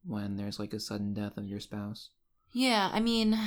[0.05, 2.09] when there's like a sudden death of your spouse.
[2.53, 3.37] yeah i mean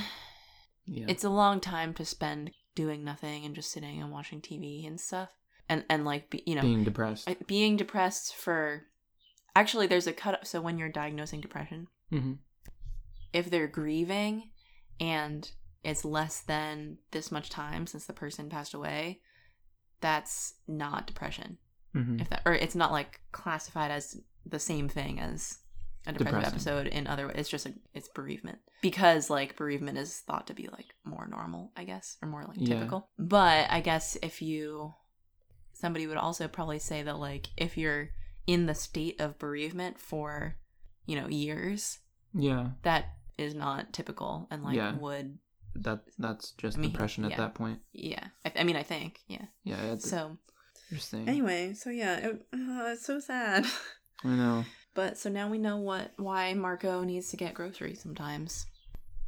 [0.87, 1.07] Yeah.
[1.09, 5.01] it's a long time to spend doing nothing and just sitting and watching tv and
[5.01, 5.31] stuff
[5.69, 7.29] and and like be, you know being depressed.
[7.47, 8.85] Being depressed for
[9.57, 12.33] actually there's a cut so when you're diagnosing depression hmm
[13.33, 14.51] if they're grieving
[15.01, 15.51] and
[15.83, 19.21] it's less than this much time since the person passed away
[20.01, 21.59] that's not depression
[21.93, 25.59] hmm if that or it's not like classified as the same thing as
[26.07, 26.53] a depressive Depressing.
[26.55, 30.69] episode in other it's just a it's bereavement because like bereavement is thought to be
[30.69, 32.75] like more normal i guess or more like Yeah.
[32.77, 34.93] typical but i guess if you
[35.85, 38.09] somebody would also probably say that like if you're
[38.47, 40.57] in the state of bereavement for
[41.05, 41.99] you know years
[42.33, 42.71] Yeah.
[42.85, 43.05] that
[43.37, 44.97] is not typical and like Yeah.
[44.97, 45.39] would
[45.75, 47.81] That that's just I mean, depression at that point.
[47.93, 49.93] yeah I, I mean i think yeah Yeah.
[49.93, 50.39] It's so
[50.91, 51.29] interesting.
[51.29, 53.67] anyway so yeah it, uh, it's so sad
[54.25, 54.65] I know.
[54.95, 58.65] But so now we know what why Marco needs to get groceries sometimes.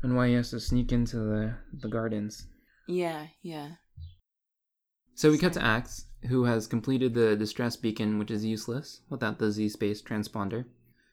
[0.02, 2.46] And why he has to sneak into the the gardens.
[2.86, 3.70] Yeah, yeah.
[5.16, 9.38] So we cut to Ax, who has completed the distress beacon, which is useless without
[9.38, 10.64] the Z space transponder.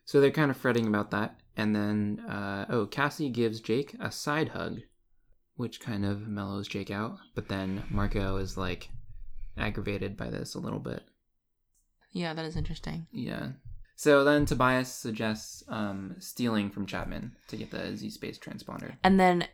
[0.05, 1.39] So they're kind of fretting about that.
[1.55, 4.79] And then, uh, oh, Cassie gives Jake a side hug,
[5.55, 7.17] which kind of mellows Jake out.
[7.35, 8.89] But then Marco is like
[9.57, 11.03] aggravated by this a little bit.
[12.11, 13.07] Yeah, that is interesting.
[13.11, 13.49] Yeah.
[13.95, 18.95] So then Tobias suggests um, stealing from Chapman to get the Z space transponder.
[19.03, 19.47] And then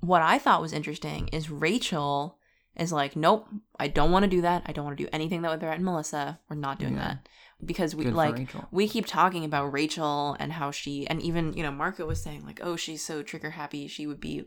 [0.00, 2.37] what I thought was interesting is Rachel
[2.78, 4.62] is like, Nope, I don't want to do that.
[4.66, 6.38] I don't want to do anything that would threaten Melissa.
[6.48, 7.00] We're not doing Yeah.
[7.08, 7.28] that.
[7.64, 11.62] Because we Good like we keep talking about Rachel and how she and even, you
[11.64, 14.44] know, Marco was saying like, Oh, she's so trigger happy, she would be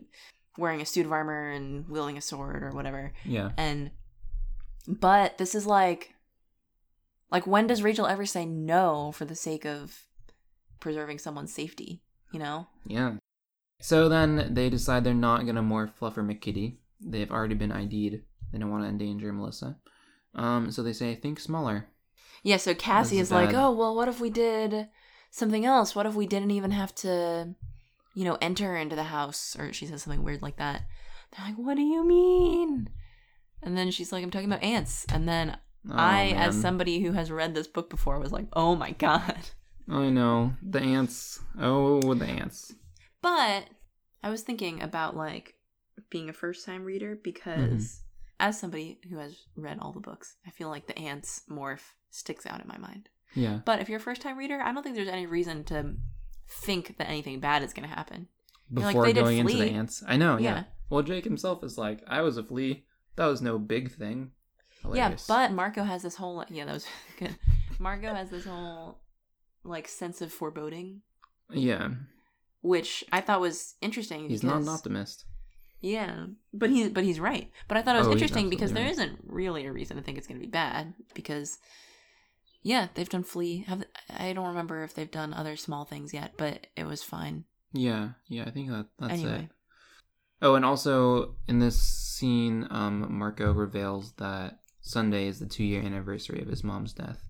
[0.56, 3.12] wearing a suit of armor and wielding a sword or whatever.
[3.24, 3.50] Yeah.
[3.56, 3.90] and
[4.88, 6.14] but this is like
[7.30, 10.02] like when does rachel ever say no for the sake of
[10.80, 13.14] preserving someone's safety you know Yeah.
[13.80, 16.76] So then they decide they're not going to morph Fluffer McKitty.
[17.04, 18.22] They've already been ID'd.
[18.52, 19.76] They don't want to endanger Melissa.
[20.34, 21.88] Um, so they say think smaller.
[22.42, 24.88] Yeah, so Cassie is is like, oh, well, what if we did
[25.30, 25.94] something else?
[25.94, 27.54] What if we didn't even have to,
[28.14, 29.56] you know, enter into the house?
[29.58, 30.82] Or she says something weird like that.
[31.36, 32.90] They're like, what do you mean?
[33.62, 35.06] And then she's like, I'm talking about ants.
[35.12, 35.56] And then
[35.90, 39.36] Oh, I, as somebody who has read this book before, was like, oh my God.
[39.88, 41.40] I know the ants.
[41.60, 42.72] Oh, the ants.
[43.20, 43.64] But
[44.22, 45.54] I was thinking about like
[46.12, 47.22] being a first time reader mm-hmm.
[47.22, 48.02] because
[48.38, 52.46] as somebody who has read all the books, I feel like the ants morph sticks
[52.46, 53.08] out in my mind.
[53.34, 53.60] Yeah.
[53.64, 55.94] But if you're a first time reader, I don't think there's any reason to
[56.48, 58.28] think that anything bad is going to happen.
[58.70, 60.36] You're like, Before going into the ants, I know.
[60.36, 60.54] Yeah.
[60.54, 60.64] Yeah.
[60.90, 62.84] Well, Jake himself is like, I was a flea.
[63.16, 64.32] That was no big thing.
[64.82, 65.26] Hilarious.
[65.28, 66.86] Yeah, but Marco has this whole yeah, that was
[67.18, 67.36] good.
[67.78, 68.98] Marco has this whole
[69.64, 71.02] like sense of foreboding,
[71.50, 71.90] yeah,
[72.62, 74.28] which I thought was interesting.
[74.28, 75.24] he's not an optimist.
[75.82, 77.50] Yeah, but he's but he's right.
[77.68, 80.16] But I thought it was Oh, interesting because there isn't really a reason to think
[80.16, 81.58] it's going to be bad because
[82.62, 83.64] yeah, they've done Flea.
[83.66, 87.44] Have I don't remember if they've done other small things yet, but it was fine.
[87.72, 89.44] Yeah, yeah, I think that that's Anyway.
[89.44, 89.50] it.
[90.40, 96.40] Oh, and also in this scene, um, Marco reveals that Sunday is the two-year anniversary
[96.42, 97.24] of his mom's death,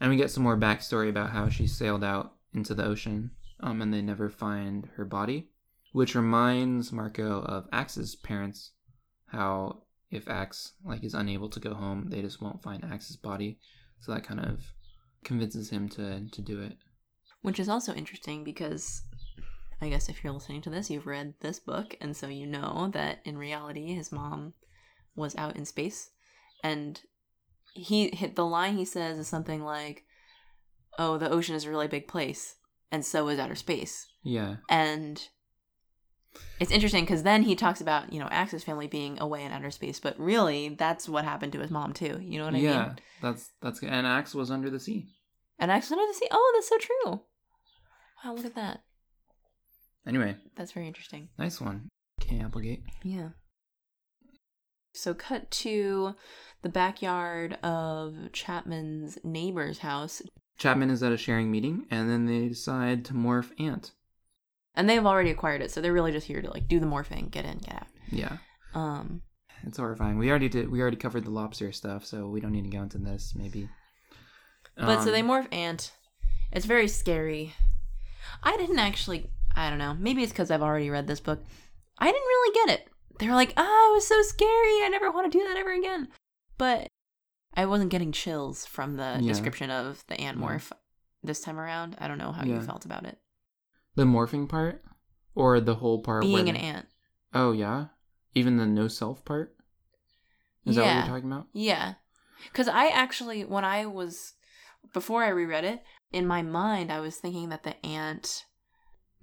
[0.00, 3.80] and we get some more backstory about how she sailed out into the ocean, um,
[3.82, 5.48] and they never find her body,
[5.92, 8.72] which reminds Marco of Ax's parents,
[9.26, 13.58] how if Ax like is unable to go home, they just won't find Ax's body,
[14.00, 14.60] so that kind of
[15.24, 16.76] convinces him to to do it.
[17.42, 19.02] Which is also interesting because
[19.80, 22.90] I guess if you're listening to this, you've read this book, and so you know
[22.92, 24.54] that in reality, his mom
[25.16, 26.10] was out in space,
[26.62, 27.00] and
[27.74, 30.04] he hit the line he says is something like,
[30.98, 32.56] "Oh, the ocean is a really big place,
[32.90, 35.28] and so is outer space." Yeah, And
[36.60, 39.70] it's interesting because then he talks about you know Ax's family being away in outer
[39.70, 42.18] space, but really that's what happened to his mom too.
[42.20, 42.78] You know what I yeah, mean?
[42.78, 43.82] Yeah, that's that's.
[43.82, 45.06] And Ax was under the sea.
[45.58, 46.28] And Ax was under the sea.
[46.30, 47.20] Oh, that's so true.
[48.24, 48.82] Wow, look at that.
[50.06, 51.28] Anyway, That's very interesting.
[51.38, 51.88] nice one,
[52.20, 52.82] Kay Applegate.
[53.04, 53.30] Yeah.
[54.94, 56.16] So, cut to
[56.62, 60.22] the backyard of Chapman's neighbor's house,
[60.58, 63.92] Chapman is at a sharing meeting, and then they decide to morph Ant.
[64.74, 67.30] And they've already acquired it, so they're really just here to like do the morphing,
[67.30, 67.86] get in, get out.
[68.10, 68.36] Yeah,
[68.74, 69.22] Um,
[69.64, 70.18] it's horrifying.
[70.18, 70.70] We already did.
[70.70, 73.34] We already covered the lobster stuff, so we don't need to go into this.
[73.36, 73.68] Maybe.
[74.76, 75.92] but so Um, they morph Ant.
[76.52, 77.54] It's very scary.
[78.42, 79.30] I didn't actually.
[79.54, 79.94] I don't know.
[79.98, 81.44] Maybe it's because I've already read this book.
[81.98, 82.88] I didn't really get it.
[83.18, 84.82] They were like, "Ah, it was so scary.
[84.84, 86.08] I never want to do that ever again."
[86.58, 86.88] But
[87.54, 89.28] I wasn't getting chills from the Yeah.
[89.28, 90.44] description of the ant Yeah.
[90.44, 90.72] morph
[91.22, 91.96] this time around.
[91.98, 92.54] I don't know how Yeah.
[92.56, 93.18] you felt about it.
[93.94, 94.82] The morphing part,
[95.34, 96.86] or the whole part Being where an ant.
[97.34, 97.86] Oh yeah,
[98.34, 99.54] even the no self part.
[100.64, 101.48] Is that what you're talking about?
[101.52, 101.94] Yeah.
[102.44, 104.34] Because I actually, when I was,
[104.92, 108.44] before I reread it, in my mind, I was thinking that the ant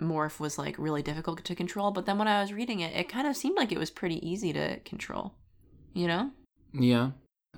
[0.01, 1.91] morph was like really difficult to control.
[1.91, 4.25] But then when I was reading it, it kind of seemed like it was pretty
[4.27, 5.35] easy to control.
[5.93, 6.31] You know?
[6.73, 7.11] Yeah,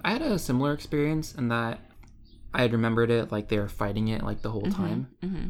[0.04, 1.80] I had a similar experience in that
[2.54, 5.50] I had remembered it like they were fighting it like the whole time, hmm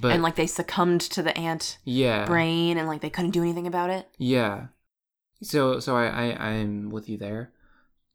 [0.00, 3.42] but and like they succumbed to the ant yeah, brain and like they couldn't do
[3.42, 4.08] anything about it.
[4.18, 4.66] Yeah.
[5.42, 7.52] So so I, I I'm with you there.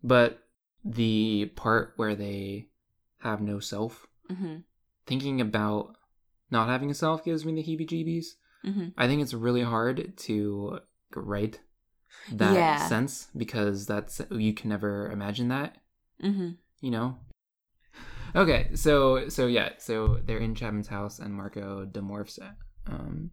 [0.04, 0.44] But
[0.84, 2.70] the part where they
[3.20, 4.58] have no self, hmm
[5.06, 5.96] thinking about
[6.52, 8.36] not having a self gives me the heebie jeebies.
[8.64, 10.80] hmm I think it's really hard to
[11.16, 11.60] write
[12.32, 12.78] that Yeah.
[12.78, 15.78] sense because that's you can never imagine that,
[16.22, 17.18] hmm you know?
[18.36, 22.40] Okay, so so yeah, so they're in Chapman's house and Marco demorphs.
[22.88, 23.32] Um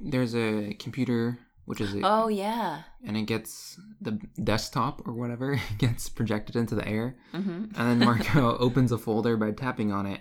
[0.00, 2.82] there's a computer which is a, Oh, yeah.
[3.04, 7.98] and it gets the desktop or whatever gets projected into the air hmm and then
[7.98, 10.20] marco opens a folder by tapping on it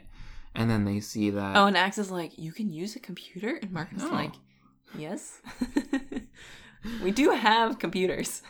[0.55, 3.59] and then they see that Oh, and Ax is like, you can use a computer?
[3.61, 4.31] And Marco's like,
[4.97, 5.41] yes.
[7.03, 8.41] we do have computers.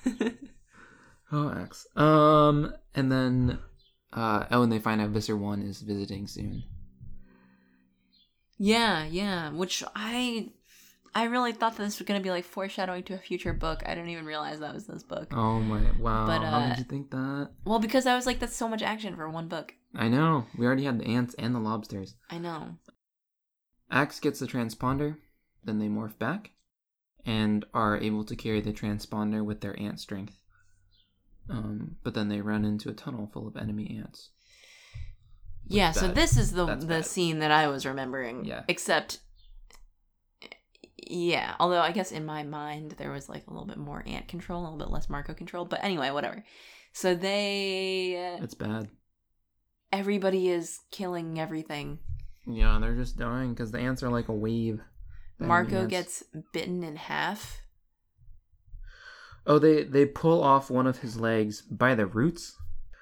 [1.31, 1.87] oh Ax.
[1.97, 3.57] um and then
[4.15, 6.63] uh oh and they find out visser 1 is visiting soon
[8.57, 9.51] yeah, yeah.
[9.51, 10.49] Which I
[11.13, 13.83] I really thought that this was going to be like foreshadowing to a future book.
[13.85, 15.27] I didn't even realize that was this book.
[15.33, 18.39] oh my wow But, how uh, did you think that Well, because I was like,
[18.39, 19.73] that's so much action for one book.
[19.93, 22.77] i know we already had the ants and the lobsters I know.
[23.91, 25.17] Ax gets the transponder
[25.63, 26.51] then they morph back
[27.25, 30.39] and are able to carry the transponder with their ant strength
[31.49, 34.29] um, but then they run into a tunnel full of enemy ants
[35.67, 36.15] Yeah, so bad.
[36.15, 37.05] this is the That's the bad.
[37.05, 38.45] scene that I was remembering.
[38.45, 38.63] Yeah.
[38.67, 39.19] Except
[41.07, 44.27] Yeah, although I guess in my mind there was like a little bit more ant
[44.27, 45.65] control, a little bit less Marco control.
[45.65, 46.43] But anyway, whatever.
[46.93, 48.89] So they, It's bad.
[49.91, 51.99] everybody is killing everything.
[52.47, 54.79] Yeah, they're just dying because the ants are like a wave.
[55.37, 57.59] Marco gets bitten in half.
[59.47, 62.55] Oh, they they pull off one of his legs by the roots.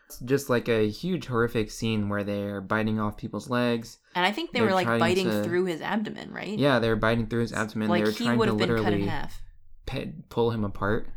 [0.08, 3.97] It's just like a huge horrific scene where they're biting off people's legs.
[4.13, 6.58] And I think they They're were like biting to- through his abdomen, right?
[6.60, 7.88] Yeah, they're biting through his abdomen.
[7.89, 9.41] like they're he trying would to have been cut in literally half.
[9.86, 11.08] pe- pull him apart.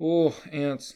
[0.00, 0.94] Oh, ants.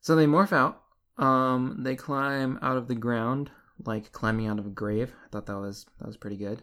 [0.00, 0.82] So they morph out.
[1.16, 3.50] Um, they climb out of the ground
[3.84, 5.12] like climbing out of a grave.
[5.24, 6.62] I thought that was that was pretty good.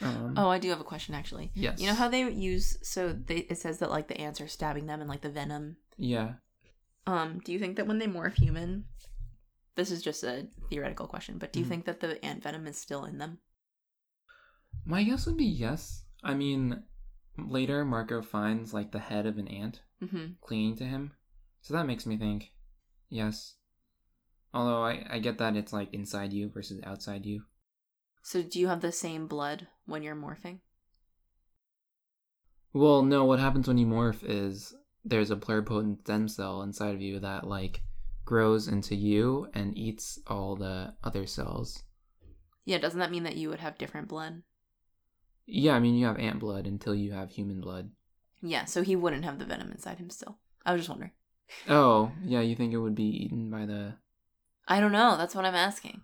[0.00, 1.50] Um, Oh, I do have a question actually.
[1.54, 1.80] yes.
[1.80, 4.86] You know how they use so they it says that like the ants are stabbing
[4.86, 5.76] them and like the venom.
[5.96, 6.34] Yeah.
[7.06, 8.84] Um, do you think that when they morph human,
[9.74, 11.68] this is just a theoretical question, but do you Mhm.
[11.68, 13.38] think that the ant venom is still in them?
[14.84, 16.04] My guess would be yes.
[16.24, 16.82] I mean,
[17.38, 20.32] later Marco finds like the head of an ant Mm-hmm.
[20.40, 21.12] clinging to him,
[21.60, 22.52] so that makes me think
[23.08, 23.54] yes.
[24.52, 27.44] Although I I get that it's like inside you versus outside you.
[28.22, 30.60] So do you have the same blood when you're morphing?
[32.72, 33.24] Well, no.
[33.24, 37.46] What happens when you morph is there's a pluripotent stem cell inside of you that
[37.46, 37.82] like
[38.24, 41.82] grows into you and eats all the other cells.
[42.64, 44.42] Yeah, doesn't that mean that you would have different blood?
[45.44, 47.90] Yeah, I mean you have ant blood until you have human blood.
[48.40, 50.38] Yeah, so he wouldn't have the venom inside him still.
[50.64, 51.12] I was just wondering.
[51.68, 53.94] Oh, yeah, you think it would be eaten by the
[54.68, 55.16] I don't know.
[55.16, 56.02] That's what I'm asking.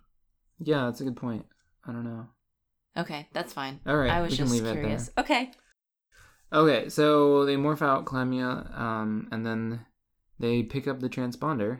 [0.59, 1.45] Yeah, that's a good point.
[1.87, 2.27] I don't know.
[2.97, 3.79] Okay, that's fine.
[3.85, 5.09] All right, I was just curious.
[5.17, 5.51] Okay.
[6.51, 9.85] Okay, so they morph out Clamia, um, and then
[10.39, 11.79] they pick up the transponder.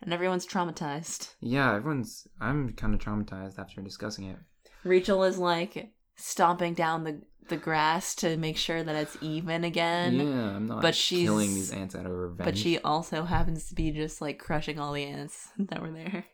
[0.00, 1.34] And everyone's traumatized.
[1.40, 2.26] Yeah, everyone's.
[2.40, 4.36] I'm kind of traumatized after discussing it.
[4.84, 10.14] Rachel is like stomping down the the grass to make sure that it's even again.
[10.14, 12.44] yeah, I'm not but she's- killing these ants out of revenge.
[12.46, 16.24] But she also happens to be just like crushing all the ants that were there.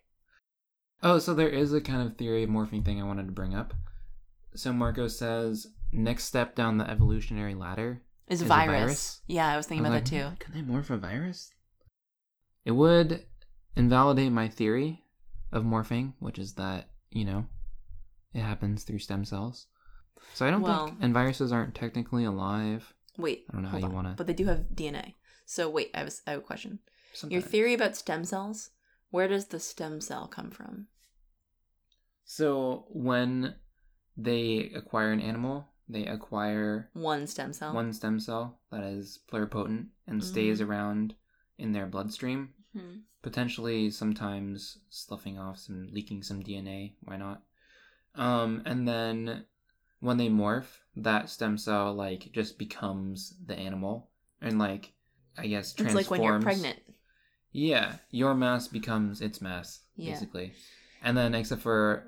[1.02, 3.54] Oh, so there is a kind of theory of morphing thing I wanted to bring
[3.54, 3.74] up.
[4.54, 8.02] So Marco says next step down the evolutionary ladder.
[8.28, 8.66] Is Is a virus.
[8.82, 9.20] virus?
[9.26, 10.28] Yeah, I was thinking I about was that too.
[10.28, 11.50] Hmm, Can they morph a virus?
[12.64, 13.24] It would
[13.76, 15.02] invalidate my theory
[15.52, 17.46] of morphing, which is that, you know,
[18.34, 19.66] it happens through stem cells.
[20.34, 22.92] So I don't Well- think and viruses aren't technically alive.
[23.16, 25.14] Wait, I don't know how you wanna- But they do have DNA.
[25.46, 26.78] So wait, I have a, I have a question.
[27.28, 28.70] Your theory about stem cells.
[29.10, 30.86] Where does the stem cell come from?
[32.24, 33.56] So when
[34.16, 37.74] they acquire an animal, they acquire One stem cell.
[37.74, 40.30] one stem cell that is pluripotent and Mm-hmm.
[40.30, 41.14] stays around
[41.58, 43.00] in their bloodstream, Hmm.
[43.22, 47.42] potentially sometimes sloughing off some leaking some DNA, why not?
[48.14, 49.44] Um and then
[49.98, 54.92] when they morph, that stem cell like just becomes the animal and like
[55.36, 56.00] I guess transforms.
[56.00, 56.78] It's like when you're pregnant.
[57.52, 60.12] Yeah, your mass becomes its mass, Yeah.
[60.12, 60.52] basically.
[61.02, 62.04] And then except for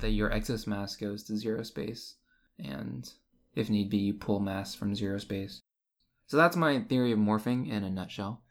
[0.00, 2.16] that your excess mass goes to zero space.
[2.58, 3.10] And
[3.54, 5.62] if need be, you pull mass from zero space.
[6.26, 8.42] So that's my theory of morphing in a nutshell.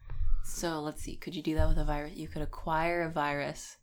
[0.43, 1.17] So let's see.
[1.17, 2.15] Could you do that with a virus?
[2.15, 3.77] You could acquire a virus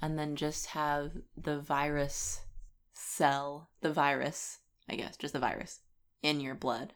[0.00, 2.40] and then just have the virus
[2.94, 4.58] cell, the virus,
[4.88, 5.80] I guess, just the virus
[6.22, 6.94] in your blood.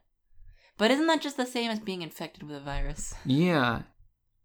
[0.79, 3.15] But isn't that just the same as being infected with a virus?
[3.27, 3.83] Yeah.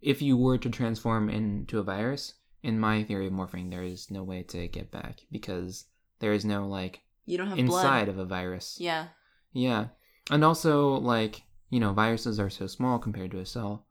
[0.05, 4.11] If you were to transform into a virus, in my theory of morphing, there is
[4.11, 5.85] no way to get back because
[6.19, 8.09] there is no like You don't have inside blood.
[8.09, 8.77] of a virus.
[8.79, 9.07] Yeah.
[9.51, 9.87] Yeah.
[10.29, 11.41] And also like,
[11.71, 13.87] you know, viruses are so small compared to a cell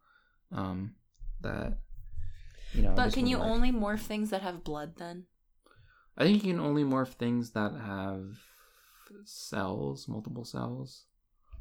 [0.52, 0.94] um
[1.40, 1.78] that
[2.72, 3.46] you know, But can you work.
[3.48, 5.26] only morph things that have blood then?
[6.16, 8.38] I think you can only morph things that have
[9.24, 11.04] cells, multiple cells.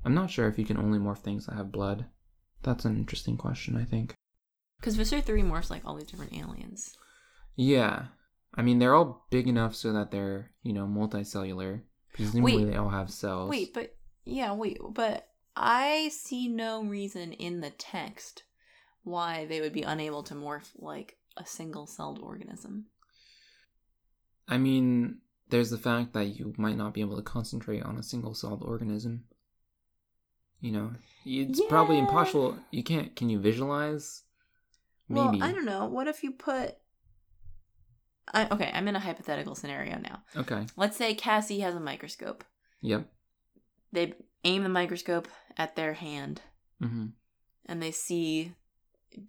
[0.06, 2.06] I'm not sure if you can only morph things that have blood.
[2.62, 4.16] That's an interesting question, I think.
[4.84, 6.98] Because Visser 3 morphs like all these different aliens.
[7.56, 8.08] Yeah.
[8.54, 11.84] I mean, they're all big enough so that they're, you know, multicellular.
[12.14, 12.66] Presumably Wait.
[12.66, 13.50] they all have cells.
[13.50, 18.44] Wait, but yeah, wait, but I see no reason in the text
[19.04, 22.88] why they would be unable to morph like a single celled organism.
[24.50, 28.04] I mean, there's the fact that you might not be able to concentrate on a
[28.04, 29.24] single celled organism.
[30.60, 30.92] You know,
[31.26, 32.58] it's probably impossible.
[32.70, 33.16] You can't.
[33.16, 34.24] Can you visualize?
[35.10, 35.40] Maybe.
[35.40, 35.86] Well, I don't know.
[35.86, 36.76] What if you put.
[38.34, 40.24] I, okay, I'm in a hypothetical scenario now.
[40.36, 40.66] Okay.
[40.78, 42.44] Let's say Cassie has a microscope.
[42.82, 43.08] Yep.
[43.92, 45.28] They aim the microscope
[45.58, 46.42] at their hand
[46.82, 47.08] hmm
[47.66, 48.54] and they see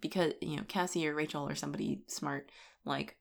[0.01, 2.49] because you know Cassie or Rachel or somebody smart
[2.83, 3.15] like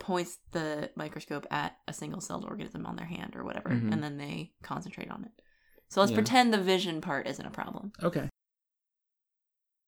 [0.00, 3.92] points the microscope at a single celled organism on their hand or whatever, Mhm.
[3.92, 5.42] and then they concentrate on it.
[5.88, 6.16] So let's Yeah.
[6.16, 7.92] pretend the vision part isn't a problem.
[8.02, 8.28] Okay.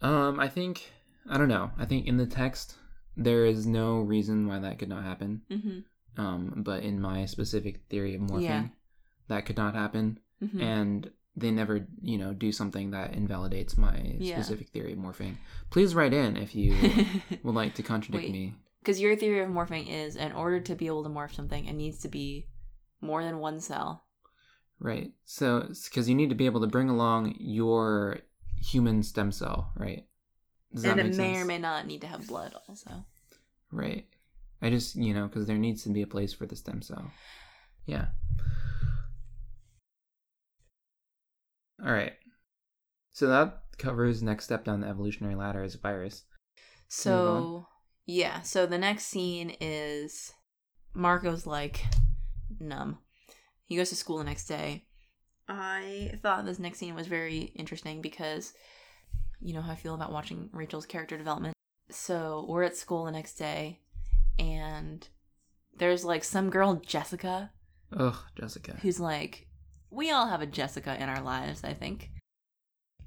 [0.00, 0.92] Um, I think
[1.28, 1.70] I don't know.
[1.78, 2.76] I think in the text
[3.16, 5.42] there is no reason why that could not happen.
[5.50, 6.20] Mm-hmm.
[6.20, 8.64] Um, but in my specific theory of morphing, Yeah.
[9.28, 10.60] that could not happen, Mm-hmm.
[10.60, 14.36] and they never, you know, do something that invalidates my Yeah.
[14.40, 15.36] specific theory of morphing.
[15.70, 16.74] Please write in if you
[17.44, 18.32] would like to contradict Wait.
[18.32, 18.54] me.
[18.80, 21.74] Because your theory of morphing is in order to be able to morph something, it
[21.74, 22.46] needs to be
[23.00, 24.04] more than one cell.
[24.80, 25.12] Right.
[25.24, 28.18] So, because you need to be able to bring along your
[28.56, 30.06] human stem cell, right?
[30.74, 31.38] Does and it may sense?
[31.38, 33.04] or may not need to have blood also.
[33.70, 34.06] Right.
[34.60, 37.10] I just, you know, because there needs to be a place for the stem cell.
[37.86, 38.06] Yeah.
[41.84, 42.12] All right.
[43.12, 46.24] So that covers next step down the evolutionary ladder as a virus.
[46.88, 47.66] So
[48.06, 50.32] yeah, so the next scene is
[50.94, 51.84] Marco's like
[52.58, 52.98] numb.
[53.66, 54.86] He goes to school the next day.
[55.48, 58.52] I thought this next scene was very interesting because
[59.40, 61.54] you know how I feel about watching Rachel's character development.
[61.90, 63.80] So we're at school the next day
[64.38, 65.06] and
[65.76, 67.50] there's like some girl, Jessica,
[67.96, 68.76] Ugh, Jessica.
[68.82, 69.46] who's like,
[69.90, 72.10] we all have a Jessica in our lives, I think.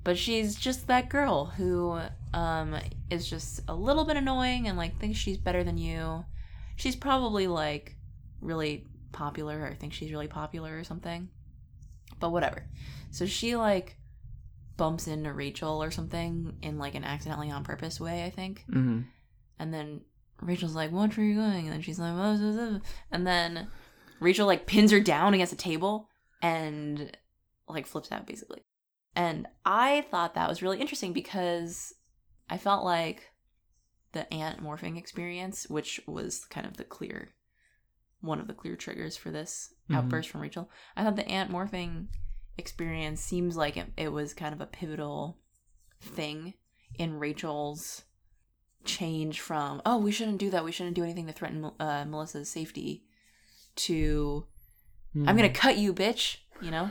[0.04, 2.00] But she's just that girl who
[2.34, 2.76] um
[3.10, 6.26] is just a little bit annoying and like thinks she's better than you.
[6.76, 7.96] She's probably like
[8.40, 11.30] really popular or thinks she's really popular or something.
[12.20, 12.66] But whatever.
[13.12, 13.98] So she like
[14.78, 18.64] bumps into Rachel or something in like an accidentally on purpose way, I think.
[18.70, 19.02] Mm-hmm.
[19.60, 20.02] And then
[20.42, 22.80] Rachel's like, "What are you going?" And then she's like, "Blah, blah, blah."
[23.12, 23.68] and then
[24.20, 26.10] Rachel like pins her down against a table
[26.42, 27.16] and
[27.68, 28.64] like flips out basically.
[29.16, 31.94] And I thought that was really interesting because
[32.50, 33.24] I felt like
[34.14, 37.34] the ant morphing experience, which was kind of the clear
[38.22, 39.96] one of the clear triggers for this Mhm.
[39.98, 40.70] outburst from Rachel.
[40.96, 42.08] I thought the ant morphing
[42.62, 45.38] experience seems like it, it was kind of a pivotal
[46.00, 46.54] thing
[46.98, 48.04] in Rachel's
[48.86, 52.50] change from oh we shouldn't do that we shouldn't do anything to threaten uh, Melissa's
[52.50, 53.04] safety
[53.76, 54.46] to
[55.16, 55.28] Mm-hmm.
[55.28, 56.90] I'm gonna cut you bitch you know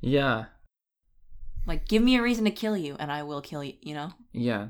[0.00, 0.46] Yeah.
[1.66, 4.12] like give me a reason to kill you and I will kill you you know
[4.32, 4.68] Yeah.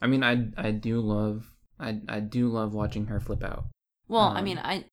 [0.00, 3.64] I mean, I I do love I I do love watching her flip out.
[4.08, 4.84] well I Um, mean I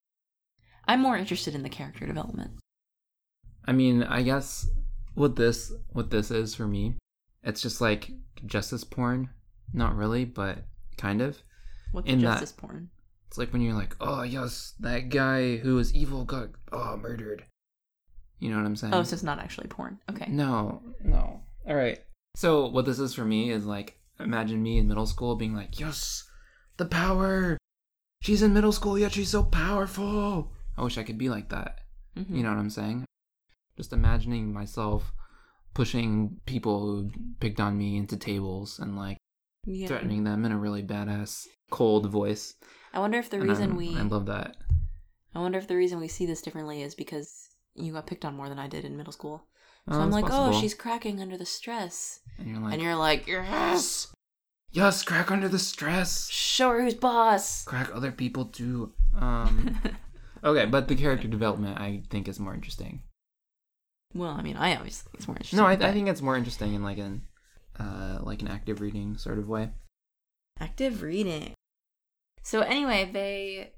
[0.88, 2.52] I'm more interested in the character development
[3.70, 4.68] I mean, I guess
[5.14, 6.96] what this what this is for me,
[7.44, 8.10] it's just like
[8.48, 9.30] justice porn.
[9.74, 10.66] Not really, but
[10.98, 11.38] kind of.
[11.92, 12.90] what's in that- justice porn
[13.28, 17.46] It's like when you're like, oh yes, that guy who was evil got oh murdered.
[18.40, 18.94] You know what I'm saying?
[18.96, 21.42] oh so it's not actually porn okay No, no.
[21.68, 22.00] All right.
[22.36, 25.80] So what this is for me is like imagine me in middle school being like,
[25.80, 26.28] "Yes,
[26.78, 27.58] the power.
[28.24, 31.82] She's in middle school yet she's so powerful." I wish I could be like that.
[32.18, 32.36] Mhm.
[32.36, 33.06] You know what I'm saying?
[33.80, 35.14] Just imagining myself
[35.74, 39.16] pushing people who picked on me into tables and like
[39.66, 39.88] yeah.
[39.88, 42.56] threatening them in a really badass cold voice.
[42.94, 44.58] I wonder if the And reason I'm- we I love that.
[45.34, 48.36] I wonder if the reason we see this differently is because you got picked on
[48.36, 49.48] more than I did in middle school.
[49.88, 50.58] So Oh, I'm like, possible.
[50.58, 52.20] oh, she's cracking under the stress.
[52.38, 54.12] and you're like, and you're like, yes,
[54.72, 57.64] "Yes, crack under the stress." show her who's boss.
[57.64, 58.92] Crack other people too.
[59.16, 59.80] Um
[60.44, 63.04] Okay, but the character development I think is more interesting.
[64.14, 65.58] Well, I mean, I always think it's more interesting.
[65.58, 67.22] No, I, I think it's more interesting in like an
[67.80, 69.70] uh like an active reading sort of way.
[70.60, 71.54] active reading.
[72.42, 73.72] So anyway, they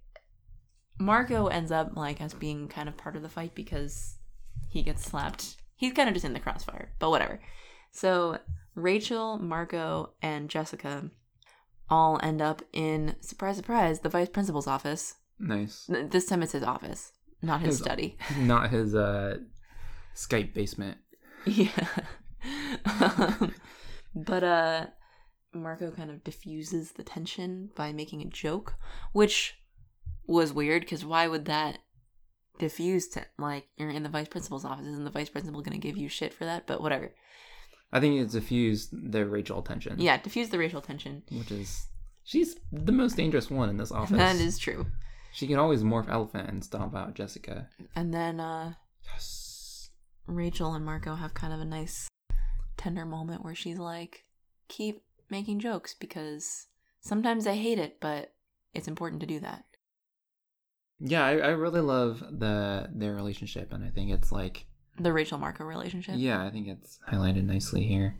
[0.99, 4.15] Marco ends up like as being kind of part of the fight because
[4.69, 5.55] he gets slapped.
[5.75, 7.39] He's kind of just in the crossfire, but whatever.
[7.91, 8.37] So
[8.75, 11.09] Rachel, Marco, and Jessica
[11.89, 15.15] all end up in surprise, surprise, the vice principal's office.
[15.39, 15.89] Nice.
[15.89, 17.11] This time it's his office,
[17.41, 18.17] not his His- study.
[18.37, 19.37] Not his uh
[20.15, 20.97] Skype basement.
[21.45, 21.69] Yeah.
[23.01, 23.53] um,
[24.15, 24.85] but uh
[25.53, 28.75] Marco kind of diffuses the tension by making a joke,
[29.11, 29.55] which
[30.27, 31.79] was weird because why would that
[32.59, 35.87] diffuse te- like you're in the vice principal's office isn't the vice principal going to
[35.87, 37.11] give you shit for that but whatever
[37.91, 39.99] I think it diffused the racial tension.
[39.99, 41.87] yeah diffuse the racial tension Which is
[42.23, 44.15] she's the most dangerous one in this office.
[44.17, 44.85] that is true
[45.33, 47.67] She can always morph elephant and stomp out Jessica.
[47.95, 48.73] and then uh
[49.11, 49.40] Yes.
[50.27, 52.07] Rachel and Marco have kind of a nice
[52.77, 54.25] tender moment where she's like,
[54.67, 56.67] keep making jokes because
[57.01, 58.33] sometimes I hate it, but
[58.73, 59.65] it's important to do that.
[60.99, 64.65] Yeah, I, I really love the their relationship and I think it's like
[64.99, 66.15] The Rachel Marco relationship.
[66.17, 68.17] yeah, I think it's highlighted nicely here.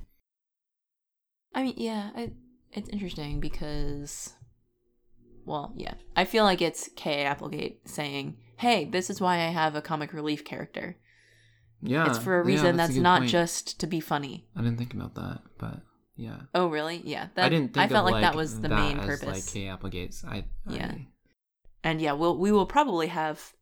[1.54, 2.32] I mean, yeah, I,
[2.72, 4.34] it's interesting because
[5.46, 5.96] well, yeah.
[6.16, 7.24] I feel like it's K.
[7.24, 10.98] Applegate saying, "Hey, this is why I have a comic relief character.
[11.82, 12.08] Yeah.
[12.10, 13.32] it's for a reason a that's, good not point.
[13.32, 15.82] just to be funny." I didn't think about that, but
[16.16, 16.42] yeah.
[16.54, 17.02] Oh, really?
[17.04, 17.28] Yeah.
[17.36, 19.28] That, I didn't think I felt of, like, that was the that main as, purpose.
[19.28, 20.24] like Kay Applegate's.
[20.24, 20.92] I, Yeah.
[20.92, 21.08] I
[21.84, 23.54] And yeah, we'll we will probably have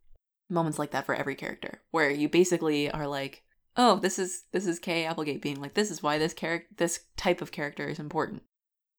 [0.49, 3.43] moments like that for every character where you basically are like,
[3.77, 5.05] "Oh, this is this is K.
[5.05, 8.41] Applegate being like, this is why this character this type of character is important."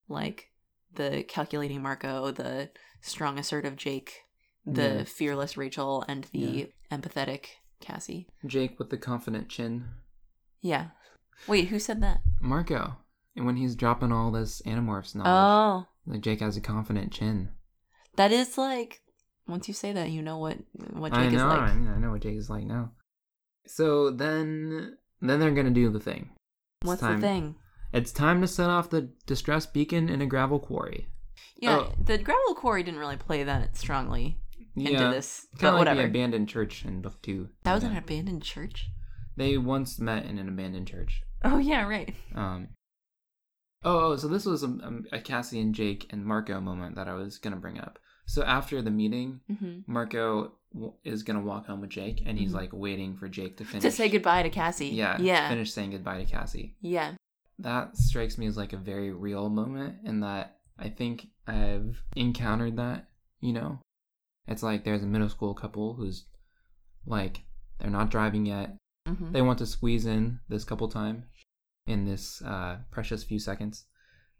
[0.07, 0.47] Like
[0.95, 2.69] the calculating Marco, the
[3.01, 4.21] strong assertive Jake,
[4.65, 5.03] the Yeah.
[5.03, 6.65] fearless Rachel, and the Yeah.
[6.97, 7.45] empathetic
[7.81, 8.27] Cassie.
[8.45, 9.85] Jake with the confident chin.
[10.61, 10.87] Yeah.
[11.47, 12.21] Wait, who said that?
[12.39, 12.95] Marco.
[13.35, 17.49] And when he's dropping all this Animorphs knowledge, Oh, like Jake has a confident chin.
[18.15, 19.01] that is like
[19.47, 20.57] once you say that, you know what
[20.93, 21.59] what I Jake know, is like.
[21.61, 22.91] I, mean, I know what Jake is like now.
[23.67, 26.29] So then, then they're gonna do the thing.
[26.81, 27.55] It's What's time- the thing?
[27.93, 31.07] It's time to set off the distress beacon in a gravel quarry.
[31.57, 31.93] Yeah, Oh.
[32.03, 34.40] the gravel quarry didn't really play that strongly
[34.75, 36.01] into Yeah, this, kind of like whatever.
[36.01, 37.49] the abandoned church in book two.
[37.63, 37.91] that was Yeah.
[37.91, 38.89] an abandoned church.
[39.37, 41.23] They once met in an abandoned church.
[41.43, 42.13] Oh yeah, right.
[42.35, 42.69] Um.
[43.83, 44.77] Oh, oh, so this was a,
[45.11, 47.97] a Cassie and Jake and Marco moment that I was gonna bring up.
[48.27, 52.51] So after the meeting, hmm Marco w- is gonna walk home with Jake, and he's
[52.51, 52.55] Mhm.
[52.55, 54.89] like waiting for Jake to finish To say goodbye to Cassie.
[54.89, 56.75] Yeah, yeah, Finish saying goodbye to Cassie.
[56.81, 57.15] yeah.
[57.59, 62.77] That strikes me as like a very real moment, in that I think I've encountered
[62.77, 63.07] that.
[63.39, 63.79] You know,
[64.51, 66.25] it's like there's a middle school couple who's
[67.05, 67.41] like
[67.79, 68.75] they're not driving yet.
[69.07, 71.23] hmm They want to squeeze in this couple time
[71.87, 73.85] in this uh, precious few seconds,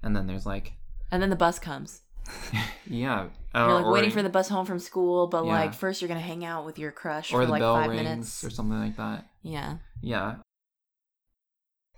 [0.03, 0.73] and then there's like
[1.11, 2.01] And then the bus comes.
[2.85, 5.51] yeah, You're like or- waiting for the bus home from school, but Yeah.
[5.51, 8.43] like first you're gonna hang out with your crush or for like five minutes.
[8.43, 9.25] or something like that.
[9.41, 9.77] Yeah.
[10.01, 10.35] Yeah,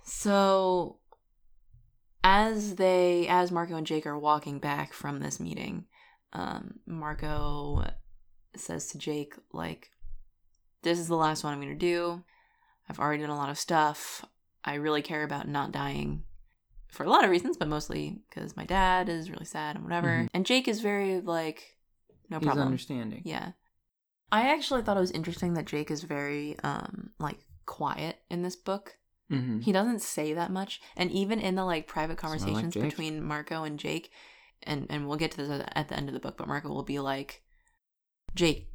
[0.02, 0.98] So
[2.22, 5.84] as they as Marco and Jake are walking back from this meeting,
[6.32, 7.84] um, Marco
[8.60, 9.90] says to Jake, like,
[10.82, 12.22] this is the last one I'm gonna do.
[12.88, 14.24] I've already done a lot of stuff.
[14.64, 16.24] I really care about not dying
[16.88, 20.08] for a lot of reasons, but mostly because my dad is really sad and whatever.
[20.24, 20.28] Mhm.
[20.32, 21.76] And Jake is very like,
[22.30, 22.66] no he's problem.
[22.66, 23.22] understanding.
[23.24, 23.52] Yeah.
[24.32, 28.56] I actually thought it was interesting that Jake is very um like quiet in this
[28.56, 28.98] book.
[29.30, 32.74] hmm He doesn't say that much, and even in the like private of like conversations
[32.74, 34.10] between Marco and Jake,
[34.62, 36.82] and and we'll get to this at the end of the book, but Marco will
[36.82, 37.42] be like,
[38.34, 38.68] "Jake,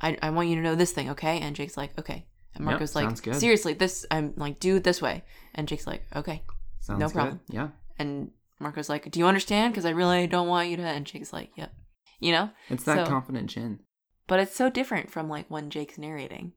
[0.00, 2.70] I I want you to know this thing, okay?" And Jake's like, "Okay," and Yep,
[2.72, 3.36] Marco's like, good.
[3.36, 6.42] "Seriously, this I'm like do it this way," and Jake's like, "Okay,"
[6.80, 7.14] Sounds no good.
[7.14, 7.40] problem.
[7.48, 9.72] Yeah, and Marco's like, "Do you understand?
[9.72, 11.72] Because I really don't want you to," and Jake's like, "Yep,"
[12.20, 12.50] you know.
[12.68, 13.80] it's that So- confident chin.
[14.28, 16.52] But it's so different from like when Jake's narrating.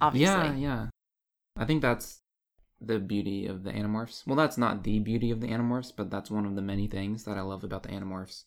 [0.00, 0.34] Obviously.
[0.34, 0.86] Yeah, yeah.
[1.56, 2.22] I think that's
[2.80, 4.26] the beauty of the Animorphs.
[4.26, 7.24] Well, that's not the beauty of the Animorphs, but that's one of the many things
[7.24, 8.44] that I love about the Animorphs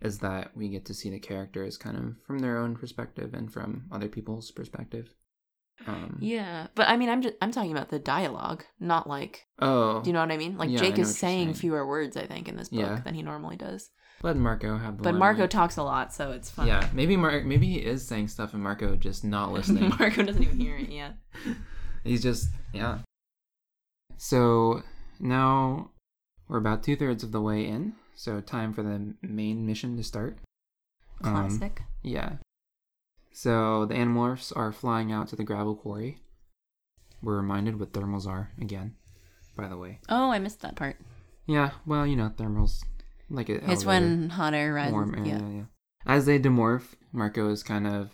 [0.00, 3.52] is that we get to see the characters kind of from their own perspective and
[3.52, 5.10] from other people's perspective.
[5.86, 10.00] Um, Yeah, but I mean, I'm just I'm talking about the dialogue, not like Oh.
[10.02, 10.58] do you know what I mean?
[10.58, 11.54] Like Yeah, Jake is saying, saying.
[11.54, 13.00] fewer words, I think, in this book Yeah.
[13.00, 13.90] than he normally does.
[14.22, 16.66] Let Marco have the But Marco talks a lot, so it's fun.
[16.66, 19.88] Yeah, maybe Mar- maybe he is saying stuff and Marco just not listening.
[19.98, 21.14] Marco doesn't even hear it yet.
[22.04, 22.98] He's just yeah.
[24.18, 24.82] So
[25.18, 25.90] now
[26.48, 27.94] we're about two thirds of the way in.
[28.20, 30.36] So time for the main mission to start.
[31.24, 31.80] Um, Classic.
[32.02, 32.32] yeah.
[33.32, 36.18] So the Animorphs are flying out to the gravel quarry.
[37.22, 38.96] We're reminded what thermals are again.
[39.56, 40.00] By the way.
[40.10, 40.96] oh, I missed that part.
[41.46, 41.70] Yeah.
[41.86, 42.84] Well, you know thermals
[43.30, 44.92] like a It's when hot air rises.
[44.92, 45.24] warm air.
[45.24, 45.38] yeah.
[45.40, 45.48] Yeah.
[45.56, 45.64] yeah.
[46.04, 48.10] As they demorph, Marco is kind of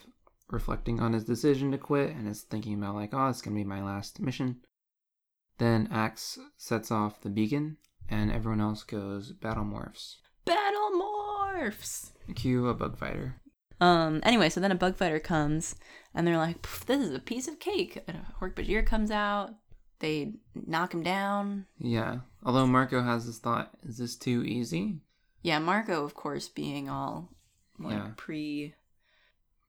[0.49, 3.65] reflecting on his decision to quit and is thinking about like, oh, it's gonna be
[3.65, 4.59] my last mission.
[5.59, 7.79] Then Ax sets off the beacon,
[8.09, 10.17] and everyone else goes battle morphs.
[10.45, 12.11] Battle morphs.
[12.35, 13.37] Cue a bug fighter.
[13.81, 14.21] Um.
[14.23, 15.75] Anyway, so then a bug fighter comes,
[16.15, 19.51] and they're like, "This is a piece of cake." And Hork Bajir comes out.
[19.99, 21.67] They knock him down.
[21.79, 22.19] Yeah.
[22.45, 25.01] Although Marco has this thought, is this too easy?
[25.43, 27.31] Yeah, Marco, of course, being all
[27.79, 28.11] like Yeah.
[28.17, 28.75] pre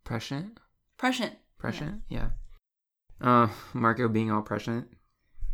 [0.03, 0.59] Prescient?
[0.97, 1.33] prescient.
[1.57, 2.01] Prescient?
[2.09, 2.29] Yeah.
[3.19, 4.87] Uh, Marco being all prescient.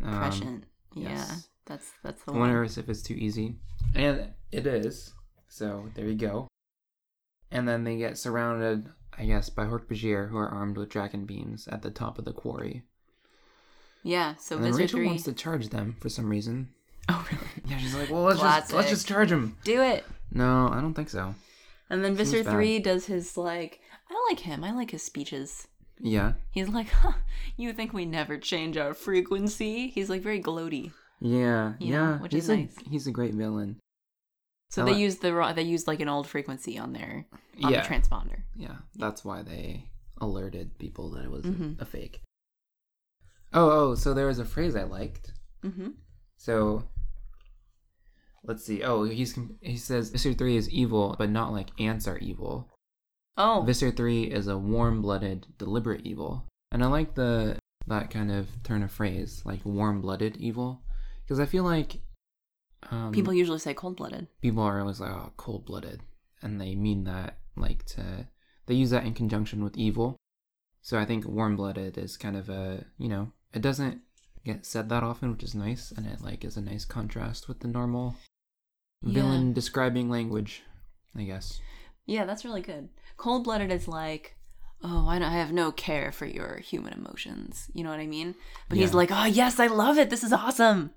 [0.03, 0.63] Um, Prescient.
[0.95, 1.49] yeah, yes.
[1.65, 2.39] That's that's the I one.
[2.41, 3.55] wonder if it's too easy.
[3.95, 5.13] And it is.
[5.47, 6.47] So there you go.
[7.51, 11.67] And then they get surrounded, I guess, by Hork-Bajir, who are armed with Dracon beams
[11.67, 12.83] at the top of the quarry.
[14.01, 15.05] Yeah, so and then Rachel three.
[15.07, 16.69] wants to charge them for some reason.
[17.09, 17.43] Oh really?
[17.65, 19.57] Yeah, she's like, well, let's just let's just charge them.
[19.65, 20.05] Do it.
[20.31, 21.35] No, I don't think so.
[21.89, 22.53] And then Seems Visser bad.
[22.53, 23.81] three does his like.
[24.09, 24.63] I like him.
[24.63, 25.67] I like his speeches.
[25.99, 27.11] Yeah, He's like, huh,
[27.57, 30.93] "You think we never change our frequency?" He's like very gloaty.
[31.19, 31.91] Yeah, yeah.
[31.91, 32.75] know, which he's is a nice.
[32.89, 33.79] he's a great villain.
[34.69, 37.25] So I they li- used the they used like an old frequency on their
[37.63, 38.41] on yeah, the transponder.
[38.55, 38.77] yeah.
[38.95, 39.85] That's why they
[40.19, 41.79] alerted people that it was Mhm.
[41.81, 42.21] a fake.
[43.53, 43.95] Oh, oh.
[43.95, 45.31] So there was a phrase I liked.
[45.63, 45.89] Mm-hmm.
[46.37, 46.83] So
[48.43, 48.83] let's see.
[48.83, 52.69] Oh, he's he says Visser Three is evil, but not like ants are evil.
[53.37, 57.57] Oh, Visser Three is a warm-blooded, deliberate evil, and I like the
[57.87, 60.81] that kind of turn of phrase, like warm-blooded evil,
[61.23, 61.97] because I feel like
[62.91, 64.27] um, people usually say cold blooded.
[64.41, 66.01] people are always like oh cold-blooded,
[66.41, 68.27] and they mean that like to
[68.65, 70.17] they use that in conjunction with evil.
[70.81, 74.01] So I think warm-blooded is kind of a you know it doesn't
[74.45, 77.59] get said that often, which is nice, and it like is a nice contrast with
[77.61, 78.15] the normal
[79.01, 79.13] Yeah.
[79.13, 80.63] villain describing language,
[81.15, 81.61] I guess.
[82.05, 82.89] Yeah, that's really good.
[83.15, 84.35] Cold blooded is like,
[84.83, 87.69] oh, I, don't, I have no care for your human emotions.
[87.73, 88.35] You know what I mean?
[88.69, 90.09] But he's like, oh, yes, I love it.
[90.09, 90.91] This is awesome.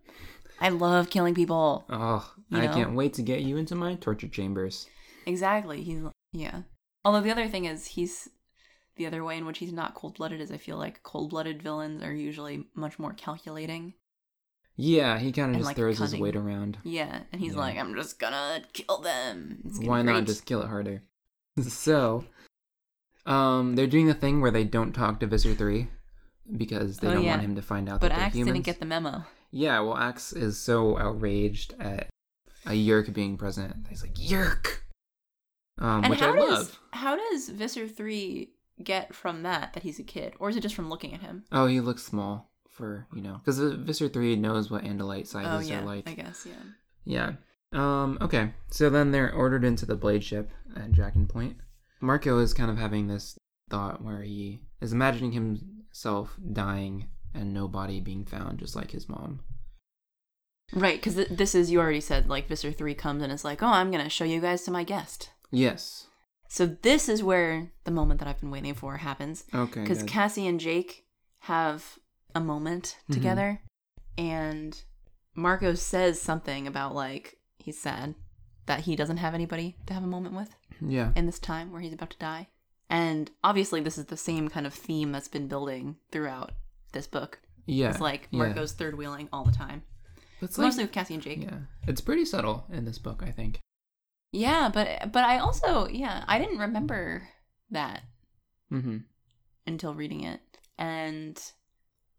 [0.61, 1.84] I love killing people.
[1.91, 2.72] Oh, You I know?
[2.74, 4.87] can't wait to get you into my torture chambers.
[5.26, 5.82] Exactly.
[5.82, 6.01] He's,
[6.32, 6.62] yeah.
[7.05, 8.28] Although the other thing is, he's,
[8.97, 11.62] the other way in which he's not cold blooded is I feel like cold blooded
[11.62, 13.95] villains are usually much more calculating.
[14.78, 16.78] Yeah, he kind of just like, throws his weight around.
[16.84, 17.20] Yeah.
[17.32, 17.61] And he's Yeah.
[17.61, 19.61] like, I'm just gonna kill them.
[19.80, 21.03] Why be not just kill it harder?
[21.68, 22.24] so,
[23.27, 25.89] um, they're doing the thing where they don't talk to Visser Three
[26.57, 27.31] because they Oh, don't yeah.
[27.31, 28.55] want him to find out But that they're Ax humans.
[28.55, 29.24] didn't get the memo.
[29.51, 32.09] Yeah, well, Ax is so outraged at
[32.66, 33.87] a Yeerk being present.
[33.89, 34.81] He's like Yeerk,
[35.79, 36.79] um, and which how I does love.
[36.93, 38.51] how does Visser three
[38.83, 41.45] get from that that he's a kid, or is it just from looking at him?
[41.53, 45.81] Oh, he looks small for you know because Visser Three knows what Andalite oh yeah,
[45.81, 46.09] are like.
[46.09, 46.53] I guess yeah.
[47.05, 47.33] Yeah.
[47.72, 48.53] Um, okay.
[48.70, 51.57] So then they're ordered into the blade ship at Dracon Point.
[52.07, 53.38] Marco is kind of having this
[53.68, 59.09] thought where he is imagining himself dying and no body being found, just like his
[59.09, 59.40] mom.
[60.72, 63.62] Right, because th- this is you already said like Visser three comes and is like,
[63.62, 65.30] oh, I'm gonna show you guys to my guest.
[65.50, 66.07] Yes.
[66.48, 69.82] So this is where the moment that I've been waiting for happens Okay.
[69.82, 70.02] because.
[70.04, 71.04] Cassie and Jake
[71.40, 71.98] have
[72.34, 73.14] a moment Mhm.
[73.14, 73.61] together,
[74.18, 74.80] and
[75.34, 78.14] Marco says something about like he's sad
[78.67, 80.55] that he doesn't have anybody to have a moment with.
[80.81, 81.12] yeah.
[81.17, 82.49] in this time where he's about to die.
[82.89, 86.53] And obviously, this is the same kind of theme that's been building throughout
[86.93, 87.41] this book.
[87.67, 87.91] Yeah.
[87.91, 88.39] It's like yeah.
[88.39, 89.83] Marco's third wheeling all the time,
[90.41, 91.43] It's like, mostly with Cassie and Jake.
[91.43, 91.51] Yeah.
[91.51, 91.59] yeah.
[91.89, 93.59] It's pretty subtle in this book, I think.
[94.33, 97.29] Yeah, but but I also yeah I didn't remember
[97.71, 98.03] that
[98.73, 98.99] Mm-hmm.
[99.67, 100.41] until reading it,
[100.79, 101.41] and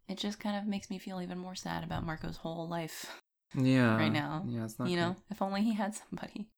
[0.09, 3.21] it just kind of makes me feel even more sad about Marco's whole life.
[3.55, 3.95] Yeah.
[3.97, 6.49] Right now, Yeah, it's not you know, if only he had somebody.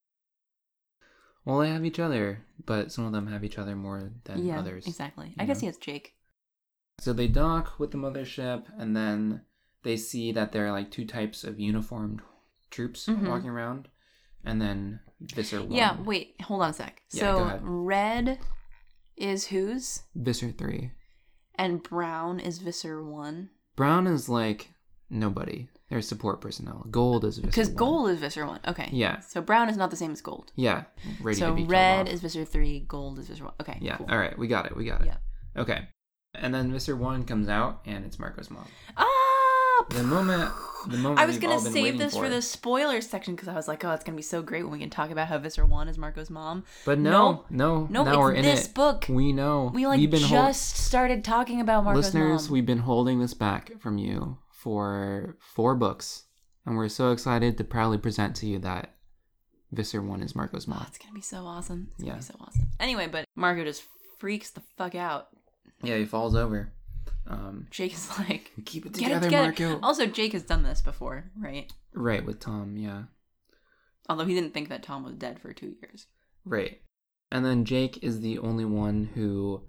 [1.46, 4.60] Well, they have each other, but some of them have each other more than yeah,
[4.60, 4.86] others.
[4.88, 5.34] exactly.
[5.40, 6.16] I guess he has Jake.
[7.00, 9.42] So they dock with the mothership, and then
[9.84, 12.22] they see that there are like two types of uniformed
[12.70, 13.28] troops Mhm.
[13.30, 13.88] walking around,
[14.44, 15.72] and then Visser one.
[15.72, 17.02] Yeah, wait, hold on a sec.
[17.12, 18.40] Yeah, so red
[19.16, 20.04] is whose?
[20.16, 20.92] Visser three.
[21.56, 23.50] And brown is Visser one.
[23.76, 24.74] Brown is like
[25.10, 25.68] nobody.
[25.90, 26.86] They're support personnel.
[26.92, 28.60] Gold is Because gold is Visser one.
[28.68, 28.90] Okay.
[28.92, 29.22] Yeah.
[29.22, 30.52] So brown is not the same as gold.
[30.56, 30.84] Yeah.
[31.20, 33.54] Ready so red is Visser three, gold is Visser one.
[33.60, 33.78] Okay.
[33.82, 33.98] Yeah.
[33.98, 34.08] Cool.
[34.10, 34.38] All right.
[34.38, 34.78] We got it.
[34.78, 35.08] We got it.
[35.08, 35.18] Yeah.
[35.62, 35.88] Okay.
[36.36, 38.68] And then Visser one comes out, and it's Marco's mom.
[38.98, 39.06] Ah!
[39.90, 40.52] The moment.
[40.88, 41.20] The moment.
[41.20, 42.26] I was gonna save this for.
[42.26, 44.72] for the spoilers section because I was like, oh, it's gonna be so great when
[44.74, 46.66] we can talk about how Visser one is Marco's mom.
[46.86, 48.76] But no, no, No, now it's we're in this it.
[48.76, 49.08] book.
[49.10, 49.72] We know.
[49.74, 52.54] We like just started talking about Marco's Listeners, mom.
[52.54, 56.24] we've been holding this back from you for four books,
[56.66, 58.96] and we're so excited to proudly present to you that
[59.72, 60.86] Visser One is Marco's Oh, mom.
[60.88, 61.90] it's gonna be so awesome.
[61.96, 62.10] It's Yeah.
[62.12, 62.68] gonna be so awesome.
[62.80, 63.84] Anyway, but Marco just
[64.18, 65.30] freaks the fuck out.
[65.84, 66.74] Yeah, he falls over.
[67.28, 69.72] Um, Jake is like, keep it get it together, together.
[69.72, 69.86] Marco.
[69.88, 71.72] Also, Jake has done this before, right?
[71.94, 73.04] Right with Tom, yeah,
[74.10, 76.08] Although he didn't think that Tom was dead for two years.
[76.46, 76.82] right.
[77.32, 79.62] And then Jake is the only one who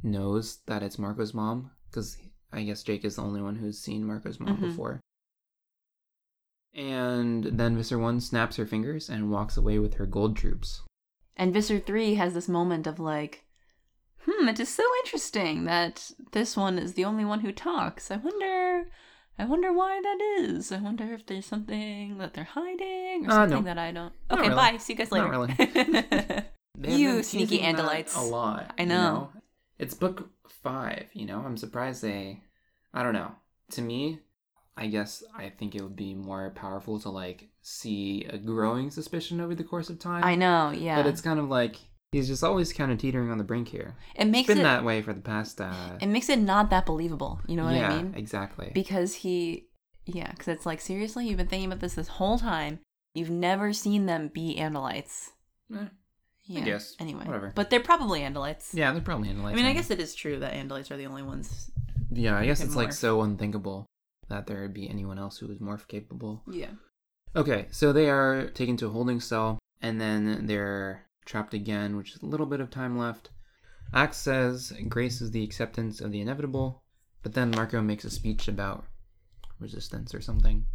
[0.00, 2.16] knows that it's Marco's mom, because
[2.52, 4.60] I guess Jake is the only one who's seen Marco's mom Mhm.
[4.60, 5.00] before.
[6.74, 10.82] And then Visser One snaps her fingers and walks away with her gold troops.
[11.36, 13.44] And Visser 3 has this moment of like,
[14.24, 18.10] hmm, it is so interesting that this one is the only one who talks.
[18.10, 18.90] I wonder.
[19.38, 20.70] I wonder why that is.
[20.70, 23.62] I wonder if there's something that they're hiding or Uh, something no.
[23.62, 24.12] that I don't.
[24.30, 24.54] Okay, really.
[24.54, 24.76] bye.
[24.76, 25.28] See you guys later.
[25.28, 26.44] Not really.
[26.82, 28.16] You sneaky Andalites.
[28.16, 28.72] A lot.
[28.78, 29.30] I you know.
[29.78, 30.30] It's book
[30.62, 31.40] five, you know?
[31.40, 32.42] I'm surprised they.
[32.92, 33.32] I don't know.
[33.72, 34.20] To me,
[34.76, 39.40] I guess I think it would be more powerful to, like, see a growing suspicion
[39.40, 40.24] over the course of time.
[40.24, 40.96] I know, yeah.
[40.96, 41.76] But it's kind of like.
[42.12, 43.94] He's just always kind of teetering on the brink here.
[44.16, 45.60] it makes It's been it that way for the past.
[45.60, 47.40] Uh, it makes it not that believable.
[47.46, 48.14] You know what yeah, I mean?
[48.16, 48.72] exactly.
[48.74, 49.68] Because he,
[50.06, 52.80] yeah, because it's like seriously, you've been thinking about this this whole time,
[53.14, 55.30] You've never seen them be Andalites.
[55.74, 55.86] Eh,
[56.50, 56.64] Yeah.
[56.64, 56.96] guess.
[56.98, 57.24] Anyway.
[57.24, 57.52] Whatever.
[57.54, 58.74] But they're probably Andalites.
[58.74, 59.52] yeah, they're probably Andalites.
[59.52, 61.70] I mean, I guess it is true that Andalites are the only ones.
[62.12, 63.86] Yeah, I guess it's like so unthinkable
[64.28, 66.42] that there would be anyone else who was morph capable.
[66.50, 66.70] Yeah.
[67.36, 72.16] Okay, so they are taken to a holding cell, and then they're trapped again, which
[72.16, 73.30] is a little bit of time left.
[73.94, 76.82] Ax says grace is the acceptance of the inevitable,
[77.22, 78.84] but then Marco makes a speech about
[79.60, 80.66] resistance or something.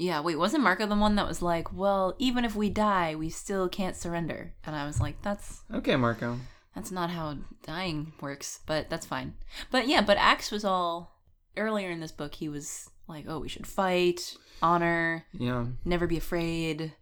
[0.00, 3.28] Yeah, wait, wasn't Marco the one that was like, well, even if we die, we
[3.28, 4.54] still can't surrender?
[4.64, 6.38] And I was like, that's Okay, Marco.
[6.74, 9.34] that's not how dying works, but that's fine.
[9.70, 11.20] But yeah, but Ax was all
[11.56, 16.16] earlier in this book he was like, oh, we should fight, honor, Yeah, never be
[16.16, 16.94] afraid,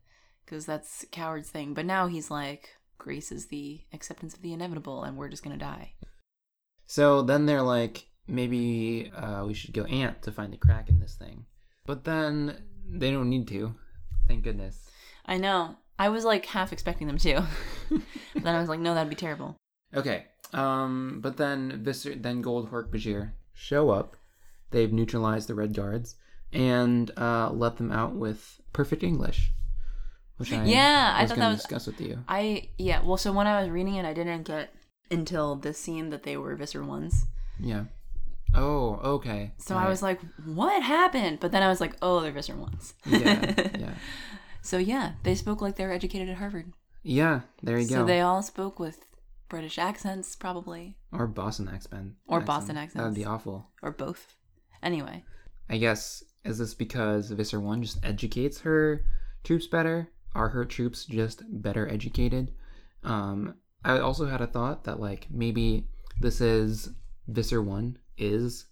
[0.45, 1.75] because that's a coward's thing.
[1.75, 5.57] But now he's like, grace is the acceptance of the inevitable, and we're just gonna
[5.57, 5.93] die.
[6.87, 10.99] So then they're like, maybe uh, we should go ant to find the crack in
[10.99, 11.45] this thing.
[11.87, 13.75] But then they don't need to.
[14.27, 14.79] Thank goodness.
[15.27, 15.77] I know.
[15.99, 17.45] I was like half expecting them to.
[17.91, 19.57] but then I was like, no, that'd be terrible.
[19.95, 20.27] Okay.
[20.53, 24.17] Um, but then Visser, then Gold Hork Bajir show up.
[24.71, 26.17] They've neutralized the Red Guards
[26.53, 29.51] and uh, let them out with perfect English,
[30.37, 32.25] which I Yeah, I thought that was- discuss with you.
[32.29, 34.71] I yeah, well so when I was reading it I didn't get
[35.11, 37.27] until this scene that they were Visser ones.
[37.59, 37.85] Yeah.
[38.55, 39.53] Oh, okay.
[39.59, 41.39] So I was like, what happened?
[41.41, 42.95] But then I was like, oh, they're Visser ones.
[43.07, 43.95] yeah, yeah,
[44.63, 46.73] So yeah, they spoke like they were educated at Harvard.
[47.03, 47.41] yeah.
[47.63, 48.01] There you So go.
[48.03, 48.99] So they all spoke with
[49.49, 52.15] British accents, probably, or Boston accent.
[52.27, 52.95] Or Boston accents.
[53.03, 53.71] That would be awful.
[53.83, 54.35] or both.
[54.83, 55.25] Anyway,
[55.69, 59.05] I guess is this because Visser One just educates her
[59.45, 60.09] troops better?
[60.35, 62.53] Are her troops just better educated?
[63.05, 65.89] Um, I also had a thought that like maybe
[66.21, 66.91] this is
[67.27, 68.67] Visser One is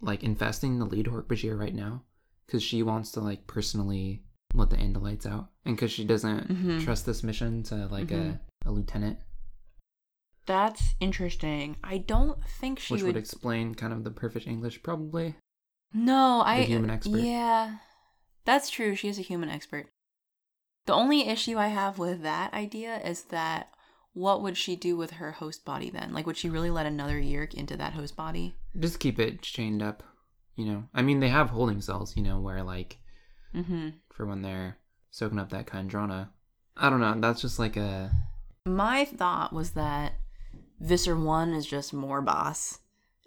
[0.00, 2.02] like infesting the lead Hork Bajir right now
[2.46, 4.22] because she wants to like personally
[4.54, 6.82] let the Andalites out and because she doesn't Mhm.
[6.84, 9.18] trust this mission to like a, a lieutenant,
[10.46, 11.76] that's interesting.
[11.84, 13.14] I don't think she which would.
[13.14, 15.36] would explain kind of the perfect English probably.
[15.92, 16.62] no, I.
[16.62, 17.20] human expert.
[17.20, 17.76] Yeah,
[18.44, 18.94] that's true.
[18.96, 19.88] She is a human expert.
[20.86, 23.72] The only issue I have with that idea is that
[24.12, 26.12] what would she do with her host body then?
[26.12, 28.54] Like, would she really let another Yeerk into that host body?
[28.78, 30.02] just keep it chained up
[30.54, 32.98] you know i mean they have holding cells you know where like
[33.52, 33.88] Mm-hmm.
[34.12, 34.76] for when they're
[35.10, 36.28] soaking up that Kandrona
[36.76, 38.12] i don't know that's just like a
[38.66, 40.12] My thought was that
[40.78, 42.78] Visser One is just more boss,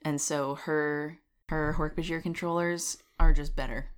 [0.05, 1.19] and so her
[1.49, 3.89] her Hork-Bajir controllers are just better.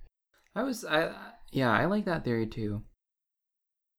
[0.56, 1.12] i was i
[1.52, 2.82] yeah i like that theory too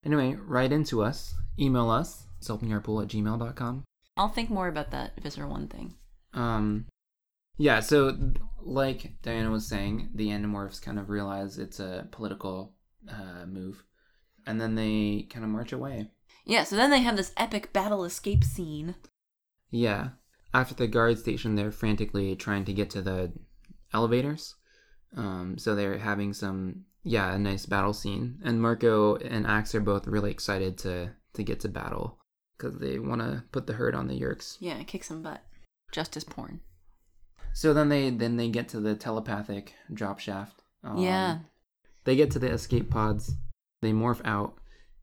[0.05, 3.83] anyway write into us email us selfingyarpool at gmail.com
[4.15, 5.95] I'll think more about that Visser One thing.
[6.33, 6.85] um
[7.57, 8.15] yeah so
[8.61, 12.73] like diana was saying the animorphs kind of realize it's a political
[13.09, 13.83] uh, move
[14.45, 16.11] and then they kind of march away
[16.45, 18.95] Yeah, so then they have this epic battle escape scene.
[19.69, 20.09] Yeah.
[20.53, 23.33] After the guard station, they're frantically trying to get to the
[23.93, 24.55] elevators.
[25.15, 28.39] Um, so they're having some, yeah, a nice battle scene.
[28.45, 32.17] And Marco and Ax are both really excited to to get to battle
[32.57, 34.57] because they want to put the hurt on the Yeerks.
[34.59, 35.41] Yeah, kick some butt.
[35.91, 36.59] Justice porn.
[37.53, 40.63] So then they then they get to the telepathic drop shaft.
[40.83, 41.39] Um, yeah.
[42.03, 43.33] They get to the escape pods.
[43.81, 44.57] They morph out.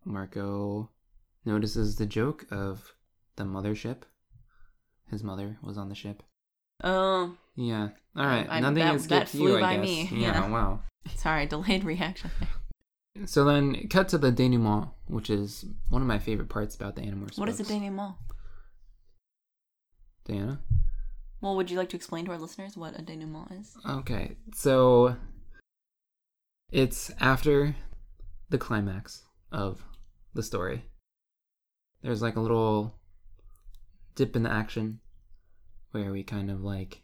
[0.05, 0.91] Marco
[1.45, 2.95] notices the joke of
[3.37, 4.03] the mothership.
[5.11, 6.23] His mother was on the ship.
[6.83, 7.89] Oh, Yeah.
[8.17, 8.47] All right.
[8.49, 9.85] I- Nothing that- escaped that you, flew I by guess.
[9.85, 10.49] me, Yeah, yeah.
[10.51, 10.81] Wow.
[11.17, 12.31] sorry, delayed reaction.
[13.27, 17.03] So then, cut to the denouement, which is one of my favorite parts about the
[17.03, 17.39] Animorphs.
[17.39, 17.71] What is a books.
[17.71, 18.17] denouement?
[20.25, 20.61] Diana?
[21.41, 23.77] Well, would you like to explain to our listeners what a denouement is?
[23.89, 24.37] Okay.
[24.55, 25.17] So
[26.73, 27.77] it's after
[28.49, 29.85] the climax of
[30.33, 30.85] the story.
[32.03, 32.97] There's like a little
[34.17, 35.01] dip in the action
[35.93, 37.03] where we kind of like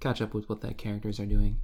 [0.00, 1.60] catch up with what the characters are doing.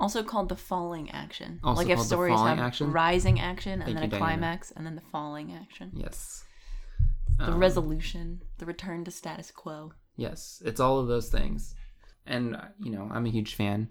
[0.00, 1.60] Also called the falling action.
[1.64, 2.90] Also like if called the stories falling have action?
[2.92, 4.24] rising action and Thank then you, a Diana.
[4.24, 5.90] climax and then the falling action.
[5.94, 6.44] Yes.
[7.38, 9.92] The Um, resolution, the return to status quo.
[10.16, 11.74] Yes, it's all of those things.
[12.26, 13.90] And, uh, you know, I'm a huge fan.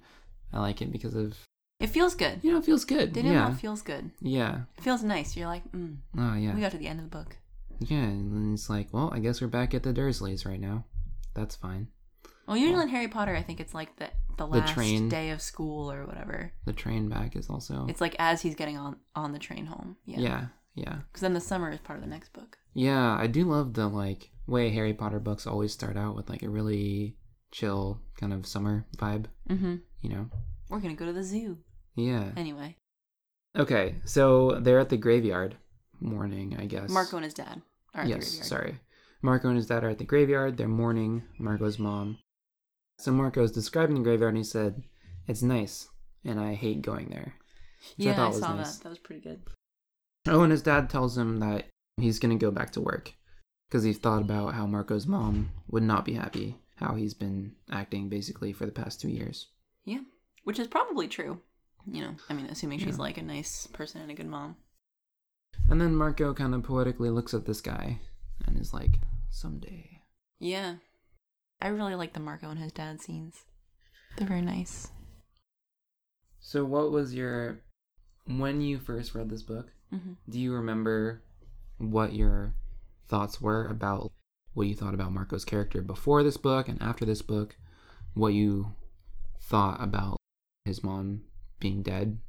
[0.53, 1.37] I like it because of,
[1.79, 2.39] It feels good.
[2.43, 3.11] you know, it feels good.
[3.13, 3.55] Denouement yeah.
[3.55, 4.11] feels good.
[4.21, 4.61] yeah.
[4.77, 5.35] It feels nice.
[5.35, 6.53] You're like, mm, Oh, yeah.
[6.55, 7.37] we got to the end of the book.
[7.79, 10.85] Yeah, and then it's like, well, I guess we're back at the Dursleys right now.
[11.33, 11.87] That's fine.
[12.47, 15.09] Well, usually in Harry Potter, I think it's like the the last train.
[15.09, 16.51] day of school or whatever.
[16.65, 17.85] The train back is also.
[17.87, 19.95] It's like as he's getting on on the train home.
[20.05, 20.19] Yeah.
[20.19, 20.95] yeah, yeah.
[21.07, 22.57] Because then the summer is part of the next book.
[22.73, 26.41] Yeah, I do love the, like, way Harry Potter books always start out with, like,
[26.41, 27.15] a really
[27.51, 29.75] chill kind of summer vibe, Mm-hmm.
[30.01, 30.29] you know?
[30.69, 31.59] We're gonna go to the zoo
[31.95, 32.31] Yeah.
[32.35, 32.77] anyway.
[33.55, 35.55] Okay, so they're at the graveyard
[35.99, 36.89] mourning, I guess.
[36.89, 37.61] Marco and his dad
[37.93, 38.45] are at the yes, graveyard.
[38.47, 38.79] sorry.
[39.21, 40.57] Marco and his dad are at the graveyard.
[40.57, 42.17] They're mourning Marco's mom.
[42.99, 44.83] So Marco's describing the graveyard and he said,
[45.27, 45.87] It's nice,
[46.23, 47.35] and I hate going there.
[47.97, 48.75] Which Yeah, I, thought was saw nice.
[48.77, 48.83] that.
[48.83, 49.41] That was pretty good.
[50.27, 51.65] Oh, and his dad tells him that
[51.97, 53.11] he's going to go back to work
[53.69, 58.07] because he's thought about how Marco's mom would not be happy, how he's been acting
[58.07, 59.47] basically for the past two years.
[59.83, 59.99] Yeah,
[60.45, 61.39] which is probably true.
[61.85, 63.01] You know, I mean, assuming she's Yeah.
[63.01, 64.55] like a nice person and a good mom.
[65.69, 67.99] And then Marco kind of poetically looks at this guy
[68.45, 69.99] and is like, Someday.
[70.39, 70.75] Yeah,
[71.63, 73.45] I really like the Marco and his dad scenes.
[74.17, 74.91] They're very nice.
[76.41, 77.61] So, what was your.
[78.25, 81.23] When you first read this book, hmm do you remember
[81.77, 82.53] what your
[83.07, 84.11] thoughts were about
[84.53, 87.55] what you thought about Marco's character before this book and after this book?
[88.13, 88.73] What you
[89.41, 90.17] thought about
[90.65, 91.23] his mom
[91.59, 92.19] being dead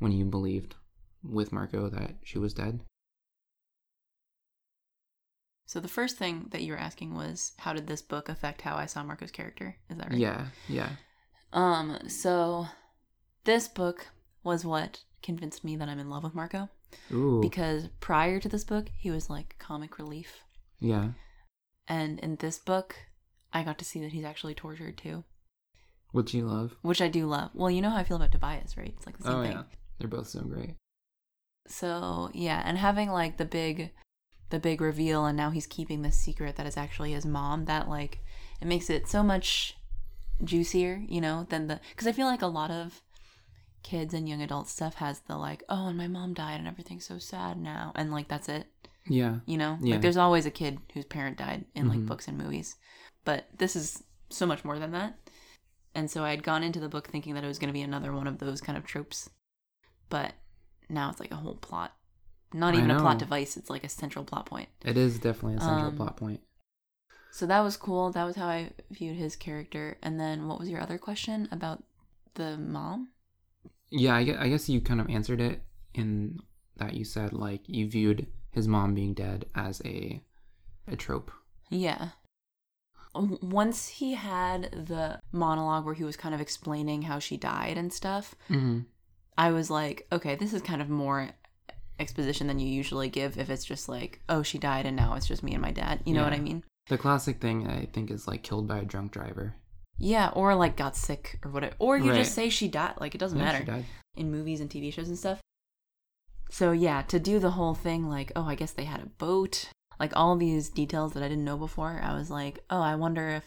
[0.00, 0.74] when you believed
[1.22, 2.80] with Marco that she was dead?
[5.72, 8.76] So the first thing that you were asking was, how did this book affect how
[8.76, 9.74] I saw Marco's character?
[9.88, 10.18] Is that right?
[10.18, 10.90] Yeah, yeah.
[11.54, 11.96] Um.
[12.08, 12.66] So
[13.44, 14.08] this book
[14.44, 16.68] was what convinced me that I'm in love with Marco
[17.10, 17.40] Ooh.
[17.40, 20.40] because prior to this book, he was like comic relief,
[20.78, 21.12] yeah.
[21.88, 22.94] and in this book,
[23.54, 25.24] I got to see that he's actually tortured too,
[26.10, 26.76] Which you love.
[26.82, 27.48] which I do love.
[27.54, 28.92] Well, you know how I feel about Tobias, right?
[28.94, 29.52] It's like the same Oh, thing.
[29.52, 29.62] yeah.
[29.98, 30.74] They're both so great.
[31.66, 33.90] So yeah, and having like the big,
[34.52, 37.64] the big reveal, and now he's keeping this secret that is actually his mom.
[37.64, 38.20] That like,
[38.60, 39.76] it makes it so much
[40.44, 43.02] juicier, you know, than the because I feel like a lot of
[43.82, 47.04] kids and young adult stuff has the like, oh, and my mom died and everything's
[47.06, 48.66] so sad now, and like that's it,
[49.08, 49.38] Yeah.
[49.46, 49.78] you know.
[49.80, 49.94] Yeah.
[49.94, 52.06] Like there's always a kid whose parent died in like Mhm.
[52.06, 52.76] books and movies,
[53.24, 55.18] but this is so much more than that.
[55.94, 57.82] And so I had gone into the book thinking that it was going to be
[57.82, 59.28] another one of those kind of tropes,
[60.08, 60.34] but
[60.88, 61.94] now it's like a whole plot.
[62.52, 64.68] Not even a plot device, it's like a central plot point.
[64.84, 66.40] It is definitely a central Um, plot point.
[67.30, 68.10] So that was cool.
[68.12, 69.96] That was how I viewed his character.
[70.02, 71.82] And then what was your other question about
[72.34, 73.08] the mom?
[73.90, 75.62] Yeah, I guess, I guess you kind of answered it
[75.94, 76.40] in
[76.76, 80.22] that you said like you viewed his mom being dead as a
[80.88, 81.30] a trope.
[81.70, 82.08] Yeah.
[83.14, 87.92] Once he had the monologue where he was kind of explaining how she died and
[87.92, 88.80] stuff, Mm-hmm.
[89.36, 91.30] I was like, okay, this is kind of more
[92.02, 95.26] exposition than you usually give if it's just like, oh, she died and now it's
[95.26, 96.00] just me and my dad.
[96.04, 96.62] You know what I mean?
[96.88, 99.54] The classic thing I think is like killed by a drunk driver.
[99.98, 101.74] Yeah, or like got sick or whatever.
[101.78, 102.16] Or you Right.
[102.16, 102.94] just say she died.
[103.00, 103.58] Like it doesn't Yeah, matter.
[103.58, 103.84] She died.
[104.16, 105.40] in movies and TV shows and stuff.
[106.50, 109.68] So yeah, to do the whole thing like, oh, I guess they had a boat,
[109.98, 113.28] like all these details that I didn't know before, I was like, oh, I wonder
[113.28, 113.44] if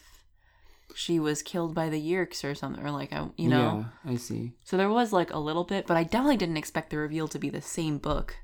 [0.96, 3.86] she was killed by the Yeerks or something, or like, I, you know.
[4.06, 4.54] Yeah, I see.
[4.64, 7.38] So there was like a little bit, but I definitely didn't expect the reveal to
[7.40, 8.38] be the same book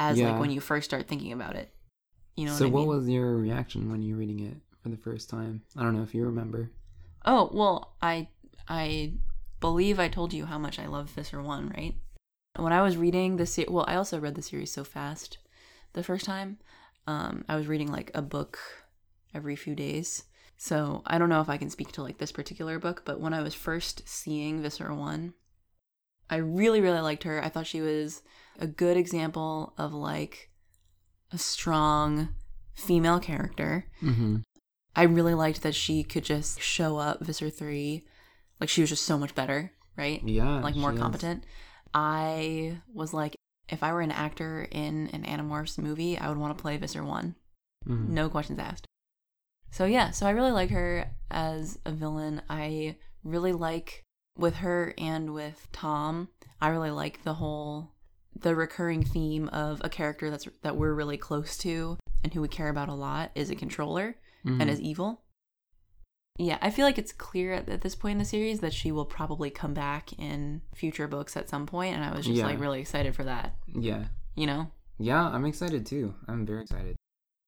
[0.00, 0.30] as Yeah.
[0.32, 1.72] like when you first start thinking about it.
[2.36, 2.88] You know so what what mean?
[2.88, 5.62] was your reaction when you were reading it for the first time?
[5.76, 6.70] I don't know if you remember.
[7.24, 8.28] Oh well, I
[8.66, 9.14] I
[9.60, 11.94] believe I told you how much I love Visser One, right?
[12.56, 15.38] When I was reading the se- well, I also read the series so fast
[15.92, 16.58] the first time.
[17.06, 18.58] Um, I was reading like a book
[19.34, 20.24] every few days,
[20.56, 23.02] so I don't know if I can speak to like this particular book.
[23.04, 25.34] But when I was first seeing Visser One,
[26.30, 27.44] I really really liked her.
[27.44, 28.22] I thought she was
[28.60, 30.50] a good example of like
[31.32, 32.28] a strong
[32.74, 33.86] female character.
[34.02, 34.36] Mm-hmm.
[34.94, 38.02] I really liked that she could just show up Visser 3
[38.60, 40.22] like she was just so much better, right?
[40.22, 41.02] Yeah, like more she is.
[41.02, 41.44] competent.
[41.94, 43.34] I was like
[43.68, 47.04] if I were an actor in an Animorphs movie, I would want to play Visser
[47.04, 47.34] 1.
[47.88, 48.08] Mhm.
[48.08, 48.86] No questions asked.
[49.70, 52.42] So yeah, so I really like her as a villain.
[52.50, 54.02] I really like
[54.36, 56.28] with her and with Tom,
[56.60, 57.92] I really like the whole
[58.40, 62.48] the recurring theme of a character that's that we're really close to and who we
[62.48, 64.60] care about a lot is a controller Mhm.
[64.60, 65.22] and is evil.
[66.38, 68.90] Yeah, I feel like it's clear at, at this point in the series that she
[68.92, 72.46] will probably come back in future books at some point, and I was just Yeah.
[72.46, 73.56] like really excited for that.
[73.66, 75.26] yeah, You know, yeah.
[75.28, 76.14] I'm excited too.
[76.28, 76.96] I'm very excited.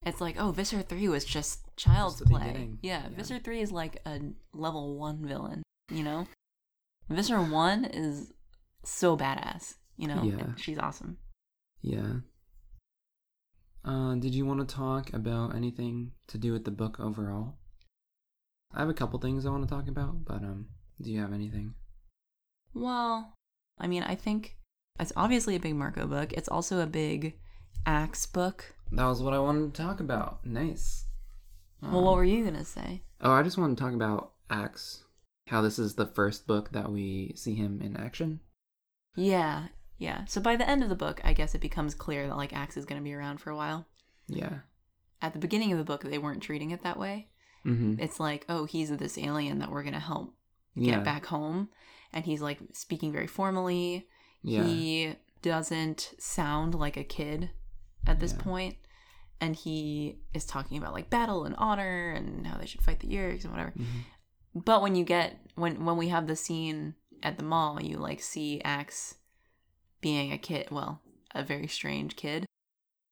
[0.04, 2.70] it's like oh, Visser three was just child's Just play.
[2.82, 3.16] Yeah, Yeah.
[3.16, 4.20] Visser three is like a
[4.52, 5.62] level one villain.
[5.90, 6.26] You know,
[7.08, 8.32] Visser one is
[8.84, 9.76] so badass.
[9.96, 10.54] You know, Yeah.
[10.56, 11.18] she's awesome.
[11.80, 12.20] Yeah.
[13.84, 17.54] Uh, did you want to talk about anything to do with the book overall?
[18.72, 20.68] I have a couple things I want to talk about, but um,
[21.00, 21.74] do you have anything?
[22.74, 23.34] Well,
[23.78, 24.56] I mean, I think
[25.00, 26.32] it's obviously a big Marco book.
[26.32, 27.34] It's also a big
[27.84, 28.74] Ax book.
[28.92, 30.46] That was what I wanted to talk about.
[30.46, 31.06] Nice.
[31.82, 33.02] Well, what were you gonna say?
[33.20, 35.04] Oh, I just want to talk about Ax.
[35.48, 38.38] How this is the first book that we see him in action.
[39.16, 39.66] Yeah,
[40.02, 40.24] Yeah.
[40.26, 42.76] So by the end of the book, I guess it becomes clear that like Ax
[42.76, 43.86] is going to be around for a while.
[44.26, 44.58] Yeah.
[45.20, 47.28] At the beginning of the book, they weren't treating it that way.
[47.64, 48.00] Mm-hmm.
[48.00, 50.34] It's like, oh, he's this alien that we're going to help
[50.76, 51.00] get Yeah.
[51.00, 51.68] back home.
[52.12, 54.08] And he's like speaking very formally.
[54.42, 54.64] Yeah.
[54.64, 57.50] He doesn't sound like a kid
[58.06, 58.42] at this Yeah.
[58.42, 58.76] point.
[59.40, 63.08] And he is talking about like battle and honor and how they should fight the
[63.08, 63.72] Yeerks and whatever.
[63.78, 64.64] Mhm.
[64.64, 68.20] But when you get when when we have the scene at the mall, you like
[68.20, 69.14] see Ax
[70.02, 71.00] being a kid, well,
[71.34, 72.44] a very strange kid.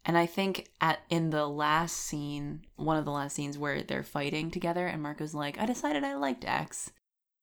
[0.05, 4.03] And I think at in the last scene, one of the last scenes where they're
[4.03, 6.91] fighting together, and Marco's like, "I decided I liked Ax.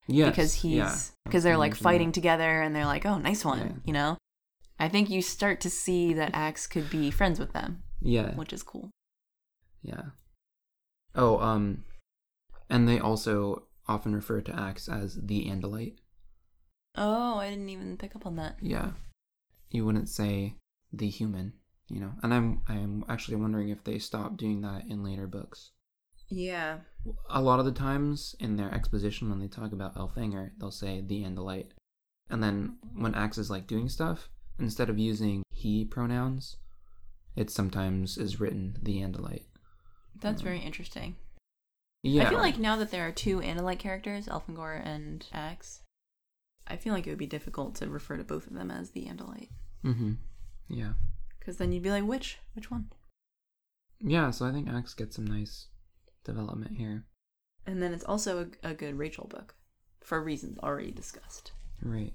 [0.10, 0.30] Yes.
[0.30, 2.14] because he's because they're like fighting that.
[2.14, 3.72] together, and they're like, oh, nice one, Yeah.
[3.86, 4.18] you know."
[4.80, 8.36] I think you start to see that Ax could be friends with them, Yeah.
[8.36, 8.92] which is cool.
[9.82, 10.12] Yeah.
[11.16, 11.84] Oh, um,
[12.70, 15.98] and they also often refer to Ax as the Andalite.
[16.96, 18.58] Oh, I didn't even pick up on that.
[18.62, 18.92] Yeah.
[19.70, 20.56] You wouldn't say
[20.94, 21.54] the human,
[21.88, 22.14] you know.
[22.24, 25.72] And I'm I'm actually wondering if they stopped doing that in later books.
[26.30, 26.80] Yeah.
[27.30, 31.02] A lot of the times in their exposition when they talk about Elfangor, they'll say
[31.02, 31.72] the Andalite.
[32.30, 36.58] And then when Ax is like doing stuff, instead of using he pronouns,
[37.36, 39.46] it sometimes is written the Andalite.
[40.20, 41.16] That's very interesting.
[42.04, 42.28] Yeah.
[42.28, 45.82] I feel like now that there are two Andalite characters, Elfangor and Ax,
[46.70, 49.06] I feel like it would be difficult to refer to both of them as the
[49.06, 49.50] Andalite.
[49.84, 50.14] Mm-hmm.
[50.70, 50.94] Yeah.
[51.40, 52.40] Because then you'd be like, which?
[52.54, 52.90] Which one?
[54.00, 55.68] Yeah, so I think Ax gets some nice
[56.24, 57.06] development here.
[57.66, 59.56] And then it's also a, a good Rachel book
[60.02, 61.52] for reasons already discussed.
[61.82, 62.14] Right.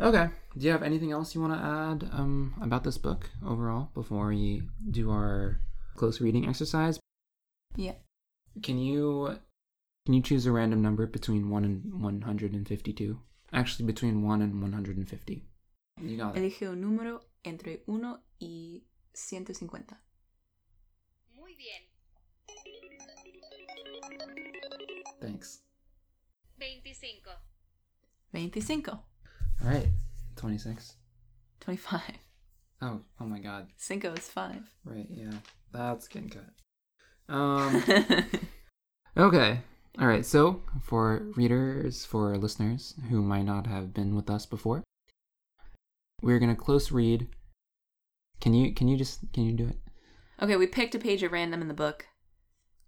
[0.00, 0.28] Okay.
[0.56, 4.28] Do you have anything else you want to add um, about this book overall before
[4.28, 5.60] we do our
[5.96, 6.98] close reading exercise?
[7.76, 7.94] Yeah.
[8.62, 9.38] Can you
[10.04, 13.18] can you choose a random number between one and one hundred and fifty-two?
[13.56, 15.46] Actually, between one and one hundred and fifty.
[16.00, 16.40] You got it.
[16.42, 18.82] Elige un número entre uno y
[19.14, 19.96] 150.
[21.34, 21.82] Muy bien.
[25.20, 25.62] Thanks.
[26.58, 27.38] 25.
[28.32, 28.88] 25.
[29.62, 29.88] All right.
[30.36, 30.96] Twenty-six.
[31.60, 32.00] 25.
[32.82, 33.68] Oh, oh my God.
[33.78, 34.60] Cinco is 5.
[34.84, 35.06] Right.
[35.10, 35.32] Yeah.
[35.72, 36.44] That's getting cut.
[37.34, 37.82] Um.
[39.18, 39.60] Okay.
[39.98, 40.26] All right.
[40.26, 44.84] So, for readers, for listeners who might not have been with us before,
[46.22, 47.28] we're gonna close read.
[48.40, 49.78] Can you can you just can you do it?
[50.40, 52.06] okay, we picked a page at random in the book.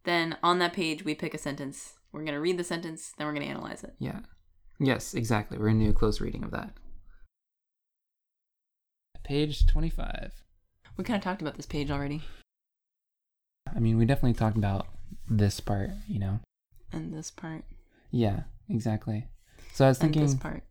[0.04, 1.94] Then on that page, we pick a sentence.
[2.12, 3.94] We're going to read the sentence, then we're going to analyze it.
[3.98, 4.20] Yeah.
[4.80, 5.58] Yes, exactly.
[5.58, 6.72] We're gonna do a close reading of that.
[9.24, 10.32] Page twenty-five.
[10.96, 12.22] We kind of talked about this page already
[13.74, 14.86] I mean, we definitely talked about
[15.28, 15.90] this part.
[16.06, 16.40] You know.
[16.92, 17.64] And this part
[18.10, 18.40] Yeah.
[18.70, 19.26] Exactly.
[19.72, 20.38] So I was and this thinking.
[20.38, 20.62] part.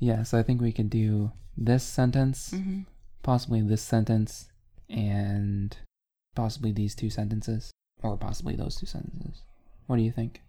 [0.00, 0.22] Yeah.
[0.22, 2.50] So I think we could do this sentence.
[2.52, 2.80] hmm
[3.22, 4.48] possibly this sentence
[4.88, 5.76] and
[6.34, 7.70] possibly these two sentences
[8.02, 9.42] or possibly those two sentences
[9.86, 10.40] what do you think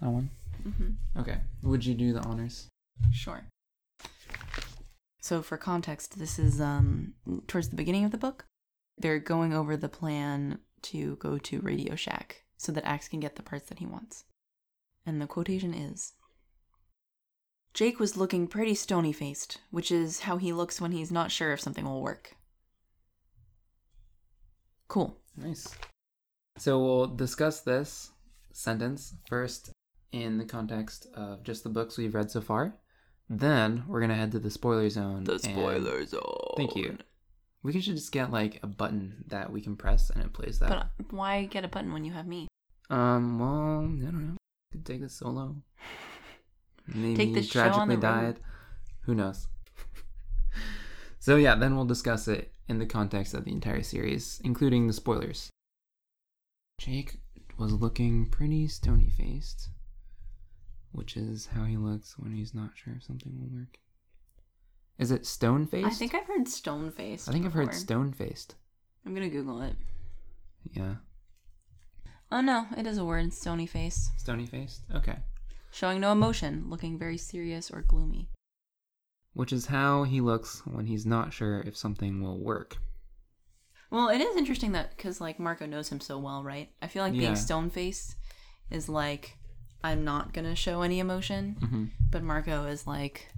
[0.00, 0.30] that one
[0.64, 2.68] hmm okay would you do the honors
[3.12, 3.44] Sure.
[5.20, 7.14] So for context, this is um
[7.46, 8.44] towards the beginning of the book.
[8.98, 13.34] They're going over the plan to go to Radio Shack so that Ax can get
[13.36, 14.24] the parts that he wants.
[15.04, 16.12] And the quotation is
[17.74, 21.52] Jake was looking pretty stony faced, which is how he looks when he's not sure
[21.52, 22.36] if something will work.
[24.88, 25.16] Cool.
[25.36, 25.74] nice
[26.58, 28.10] so we'll discuss this
[28.52, 29.70] sentence first
[30.12, 32.74] in the context of just the books we've read so far
[33.30, 36.52] then we're gonna head to the spoiler zone The spoiler and- zone.
[36.58, 36.98] thank you
[37.62, 40.68] we should just get like a button that we can press and it plays that
[40.68, 42.48] But why get a button when you have me?
[42.92, 44.36] Um, well, I don't know.
[44.70, 45.56] Could take this solo.
[46.86, 48.34] Maybe Take this show on tragically the road.
[48.34, 48.40] died.
[49.02, 49.46] Who knows?
[51.18, 54.92] so yeah, then we'll discuss it in the context of the entire series, including the
[54.92, 55.48] spoilers.
[56.78, 57.18] Jake
[57.58, 59.70] was looking pretty stony faced,
[60.90, 63.78] which is how he looks when he's not sure if something will work.
[64.98, 65.86] Is it stone faced?
[65.86, 67.28] I think I've heard stone faced.
[67.28, 68.56] I think I've heard stone faced.
[69.06, 69.76] I'm gonna Google it.
[70.72, 70.96] Yeah,
[72.32, 74.10] Oh no, it is a word, stony face.
[74.16, 74.80] stony faced.
[74.94, 75.18] Okay.
[75.70, 78.28] Showing no emotion, looking very serious or gloomy.
[79.34, 82.78] Which is how he looks when he's not sure if something will work.
[83.90, 86.70] Well, it is interesting that because like Marco knows him so well, right?
[86.80, 87.20] I feel like Yeah.
[87.20, 88.16] being stone faced
[88.70, 89.36] is like
[89.84, 93.28] I'm not gonna show any emotion, hmm but Marco is like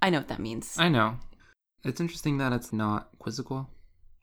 [0.00, 0.76] I know what that means.
[0.78, 1.18] I know.
[1.82, 3.70] It's interesting that it's not quizzical.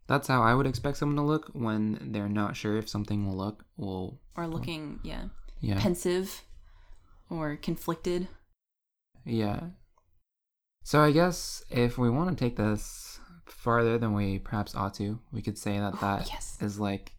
[0.08, 3.38] That's how I would expect someone to look when they're not sure if something will
[3.38, 5.26] look will or looking, yeah,
[5.62, 6.42] yeah pensive
[7.30, 8.28] or conflicted.
[9.26, 9.62] yeah.
[10.84, 15.20] So I guess if we want to take this farther than we perhaps ought to,
[15.32, 16.30] we could say that oh, that is
[16.62, 16.78] yes.
[16.80, 17.14] like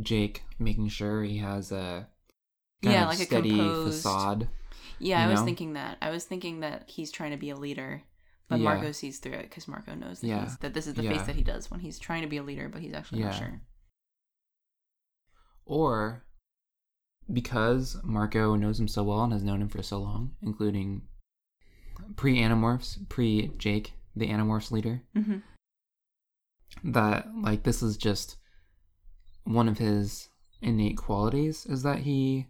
[0.00, 2.08] Jake making sure he has a
[2.80, 4.48] Yeah, like a steady composed- facade.
[4.98, 5.98] Yeah, I was thinking that.
[6.00, 8.02] I was thinking that he's trying to be a leader,
[8.52, 8.74] but Yeah.
[8.74, 10.44] Marco sees through it because Marco knows that, Yeah.
[10.44, 11.16] he's, that this is the Yeah.
[11.16, 13.34] face that he does when he's trying to be a leader, but he's actually not
[13.34, 13.60] sure.
[15.64, 16.24] Or
[17.32, 21.02] because Marco knows him so well and has known him for so long, including
[22.16, 25.38] pre Animorphs, pre Jake, the Animorphs leader, Mm-hmm.
[26.92, 28.36] that like this is just
[29.44, 30.28] one of his
[30.60, 32.46] innate qualities is that he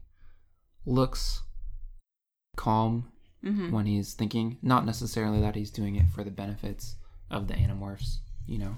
[0.85, 1.43] looks
[2.57, 3.12] calm
[3.45, 3.73] Mm-hmm.
[3.73, 6.95] when he's thinking, not necessarily that he's doing it for the benefits
[7.31, 8.77] of the Animorphs, you know.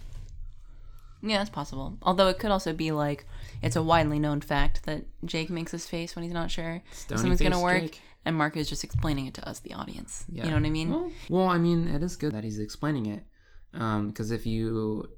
[1.22, 1.98] Yeah, that's possible.
[2.02, 3.26] Although it could also be like
[3.62, 6.98] it's a widely known fact that Jake makes his face when he's not sure if
[6.98, 8.00] Stony something's gonna work, Jake.
[8.24, 10.24] and Mark is just explaining it to us, the audience.
[10.30, 10.44] Yeah.
[10.44, 10.90] You know what I mean?
[10.90, 13.24] Well, well, I mean, it is good that he's explaining it.
[13.72, 15.08] Because if you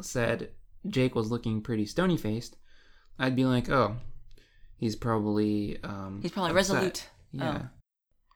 [0.00, 0.50] said
[0.86, 2.56] Jake was looking pretty stony faced,
[3.18, 3.96] I'd be like, oh,
[4.76, 5.78] he's probably.
[5.82, 6.74] Um, he's probably upset.
[6.74, 7.08] resolute.
[7.32, 7.58] Yeah.
[7.64, 7.68] Oh.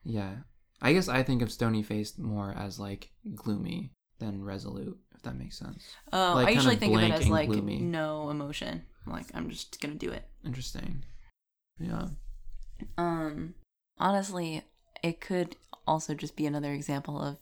[0.03, 0.35] Yeah.
[0.81, 5.35] I guess I think of stony faced more as like gloomy than resolute, if that
[5.37, 5.83] makes sense.
[6.11, 7.79] Oh, Like, I usually of think of it as like gloomy.
[7.79, 8.83] no emotion.
[9.07, 10.23] Like I'm just gonna do it.
[10.45, 11.03] Interesting.
[11.79, 12.07] Yeah.
[12.97, 13.55] Um,
[13.97, 14.63] honestly,
[15.01, 15.55] it could
[15.87, 17.37] also just be another example of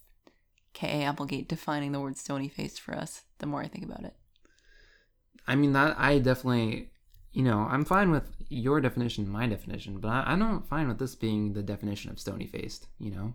[0.74, 1.04] K.A.
[1.06, 3.24] Applegate defining the word stony faced for us.
[3.40, 4.14] The more I think about it.
[5.48, 6.90] I mean that I definitely,
[7.34, 11.00] you know, I'm fine with your definition, my definition, but I, I'm not fine with
[11.00, 12.88] this being the definition of stony faced.
[13.00, 13.34] You know,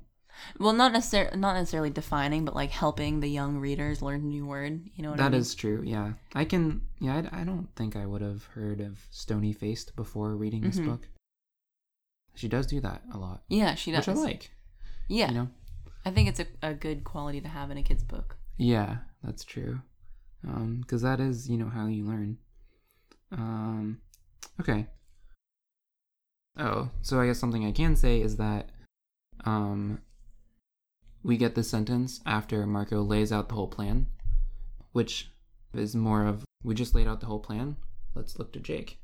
[0.59, 4.45] Well, not necessarily not necessarily defining, but like helping the young readers learn a new
[4.47, 4.83] word.
[4.95, 5.41] You know what I mean?
[5.41, 5.83] is true.
[5.85, 6.83] Yeah, I can.
[7.01, 10.79] Yeah, I, I don't think I would have heard of stony faced before reading this
[10.79, 10.87] Mhm.
[10.87, 11.09] book.
[12.35, 14.07] She does do that a lot, Yeah, she does.
[14.07, 14.51] which I like.
[15.09, 15.49] Yeah, You know.
[16.05, 18.37] I think it's a, a good quality to have in a kid's book.
[18.59, 19.81] Yeah, that's true.
[20.47, 22.37] Um, because that is, you know, how you learn.
[23.33, 24.01] Um,
[24.61, 24.87] okay.
[26.59, 28.71] Oh, so I guess something I can say is that,
[29.45, 30.01] um,
[31.23, 34.07] we get this sentence after Marco lays out the whole plan,
[34.93, 35.31] which
[35.75, 37.77] is more of we just laid out the whole plan.
[38.15, 38.99] Let's look to Jake.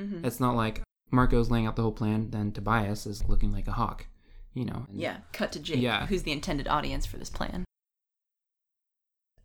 [0.00, 0.24] Mm-hmm.
[0.24, 3.72] It's not like Marco's laying out the whole plan, then Tobias is looking like a
[3.72, 4.06] hawk,
[4.54, 4.86] you know.
[4.88, 6.06] and- Yeah, cut to Jake, Yeah.
[6.06, 7.64] who's the intended audience for this plan.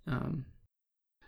[0.07, 0.45] Um,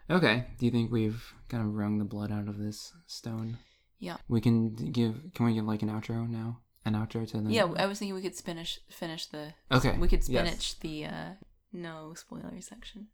[0.10, 0.46] okay.
[0.58, 3.58] Do you think we've kind of wrung the blood out of this stone?
[4.00, 4.18] Yeah.
[4.28, 5.16] We can give.
[5.34, 6.60] Can we give like an outro now?
[6.86, 7.52] An outro to the.
[7.52, 9.54] Yeah, I was thinking we could finish finish the.
[9.72, 10.76] Okay, We could yes.
[10.82, 11.30] the uh,
[11.74, 13.08] no spoiler section.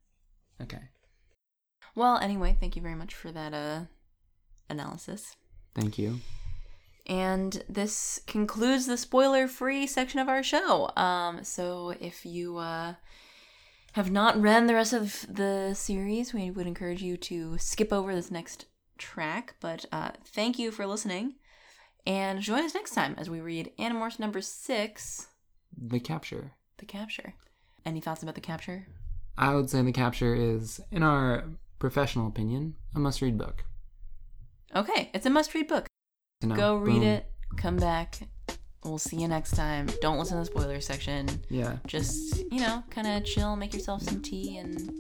[0.62, 0.90] Okay.
[1.96, 3.82] Well, anyway, thank you very much for that uh,
[4.70, 5.36] analysis.
[5.76, 6.20] Thank you.
[7.08, 10.92] And this concludes the spoiler free section of our show.
[10.96, 12.94] Um, so if you uh,
[13.94, 18.16] have not read the rest of the series, we would encourage you to skip over
[18.16, 18.66] this next
[18.98, 19.56] track.
[19.60, 21.36] But uh, thank you for listening.
[22.06, 25.28] And join us next time as we read Animorphs number six,
[25.78, 26.54] The capture.
[26.78, 27.36] The Capture.
[27.86, 28.88] Any thoughts about The Capture?
[29.38, 31.46] I would say the capture is, in our
[31.78, 33.64] professional opinion, a must-read book.
[34.76, 35.86] Okay, it's a must read book.
[36.42, 37.04] Go read Boom.
[37.04, 38.20] it, come back.
[38.84, 39.88] We'll see you next time.
[40.02, 41.28] Don't listen to the spoiler section.
[41.50, 41.78] Yeah.
[41.88, 44.92] just you know kind of chill make yourself some tea and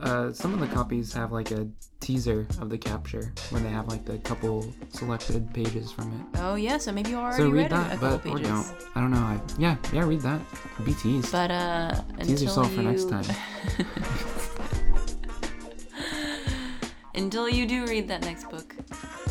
[0.00, 1.66] Uh, some of the copies have like a
[2.00, 6.38] teaser of the capture when they have like the couple selected pages from it.
[6.40, 8.44] oh yeah so maybe you already so read read a- a, that, couple but or
[8.44, 8.66] don't.
[8.94, 9.18] I don't know.
[9.18, 10.40] I, yeah, yeah, read that.
[10.84, 11.30] Be teased.
[11.32, 13.24] but uh Tease yourself for next time.
[17.14, 18.74] until you do read that next book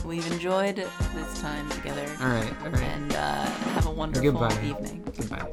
[0.05, 2.81] we've enjoyed this time together all right, all right.
[2.81, 3.45] and uh
[3.75, 4.63] have a wonderful Goodbye.
[4.63, 5.51] evening Goodbye.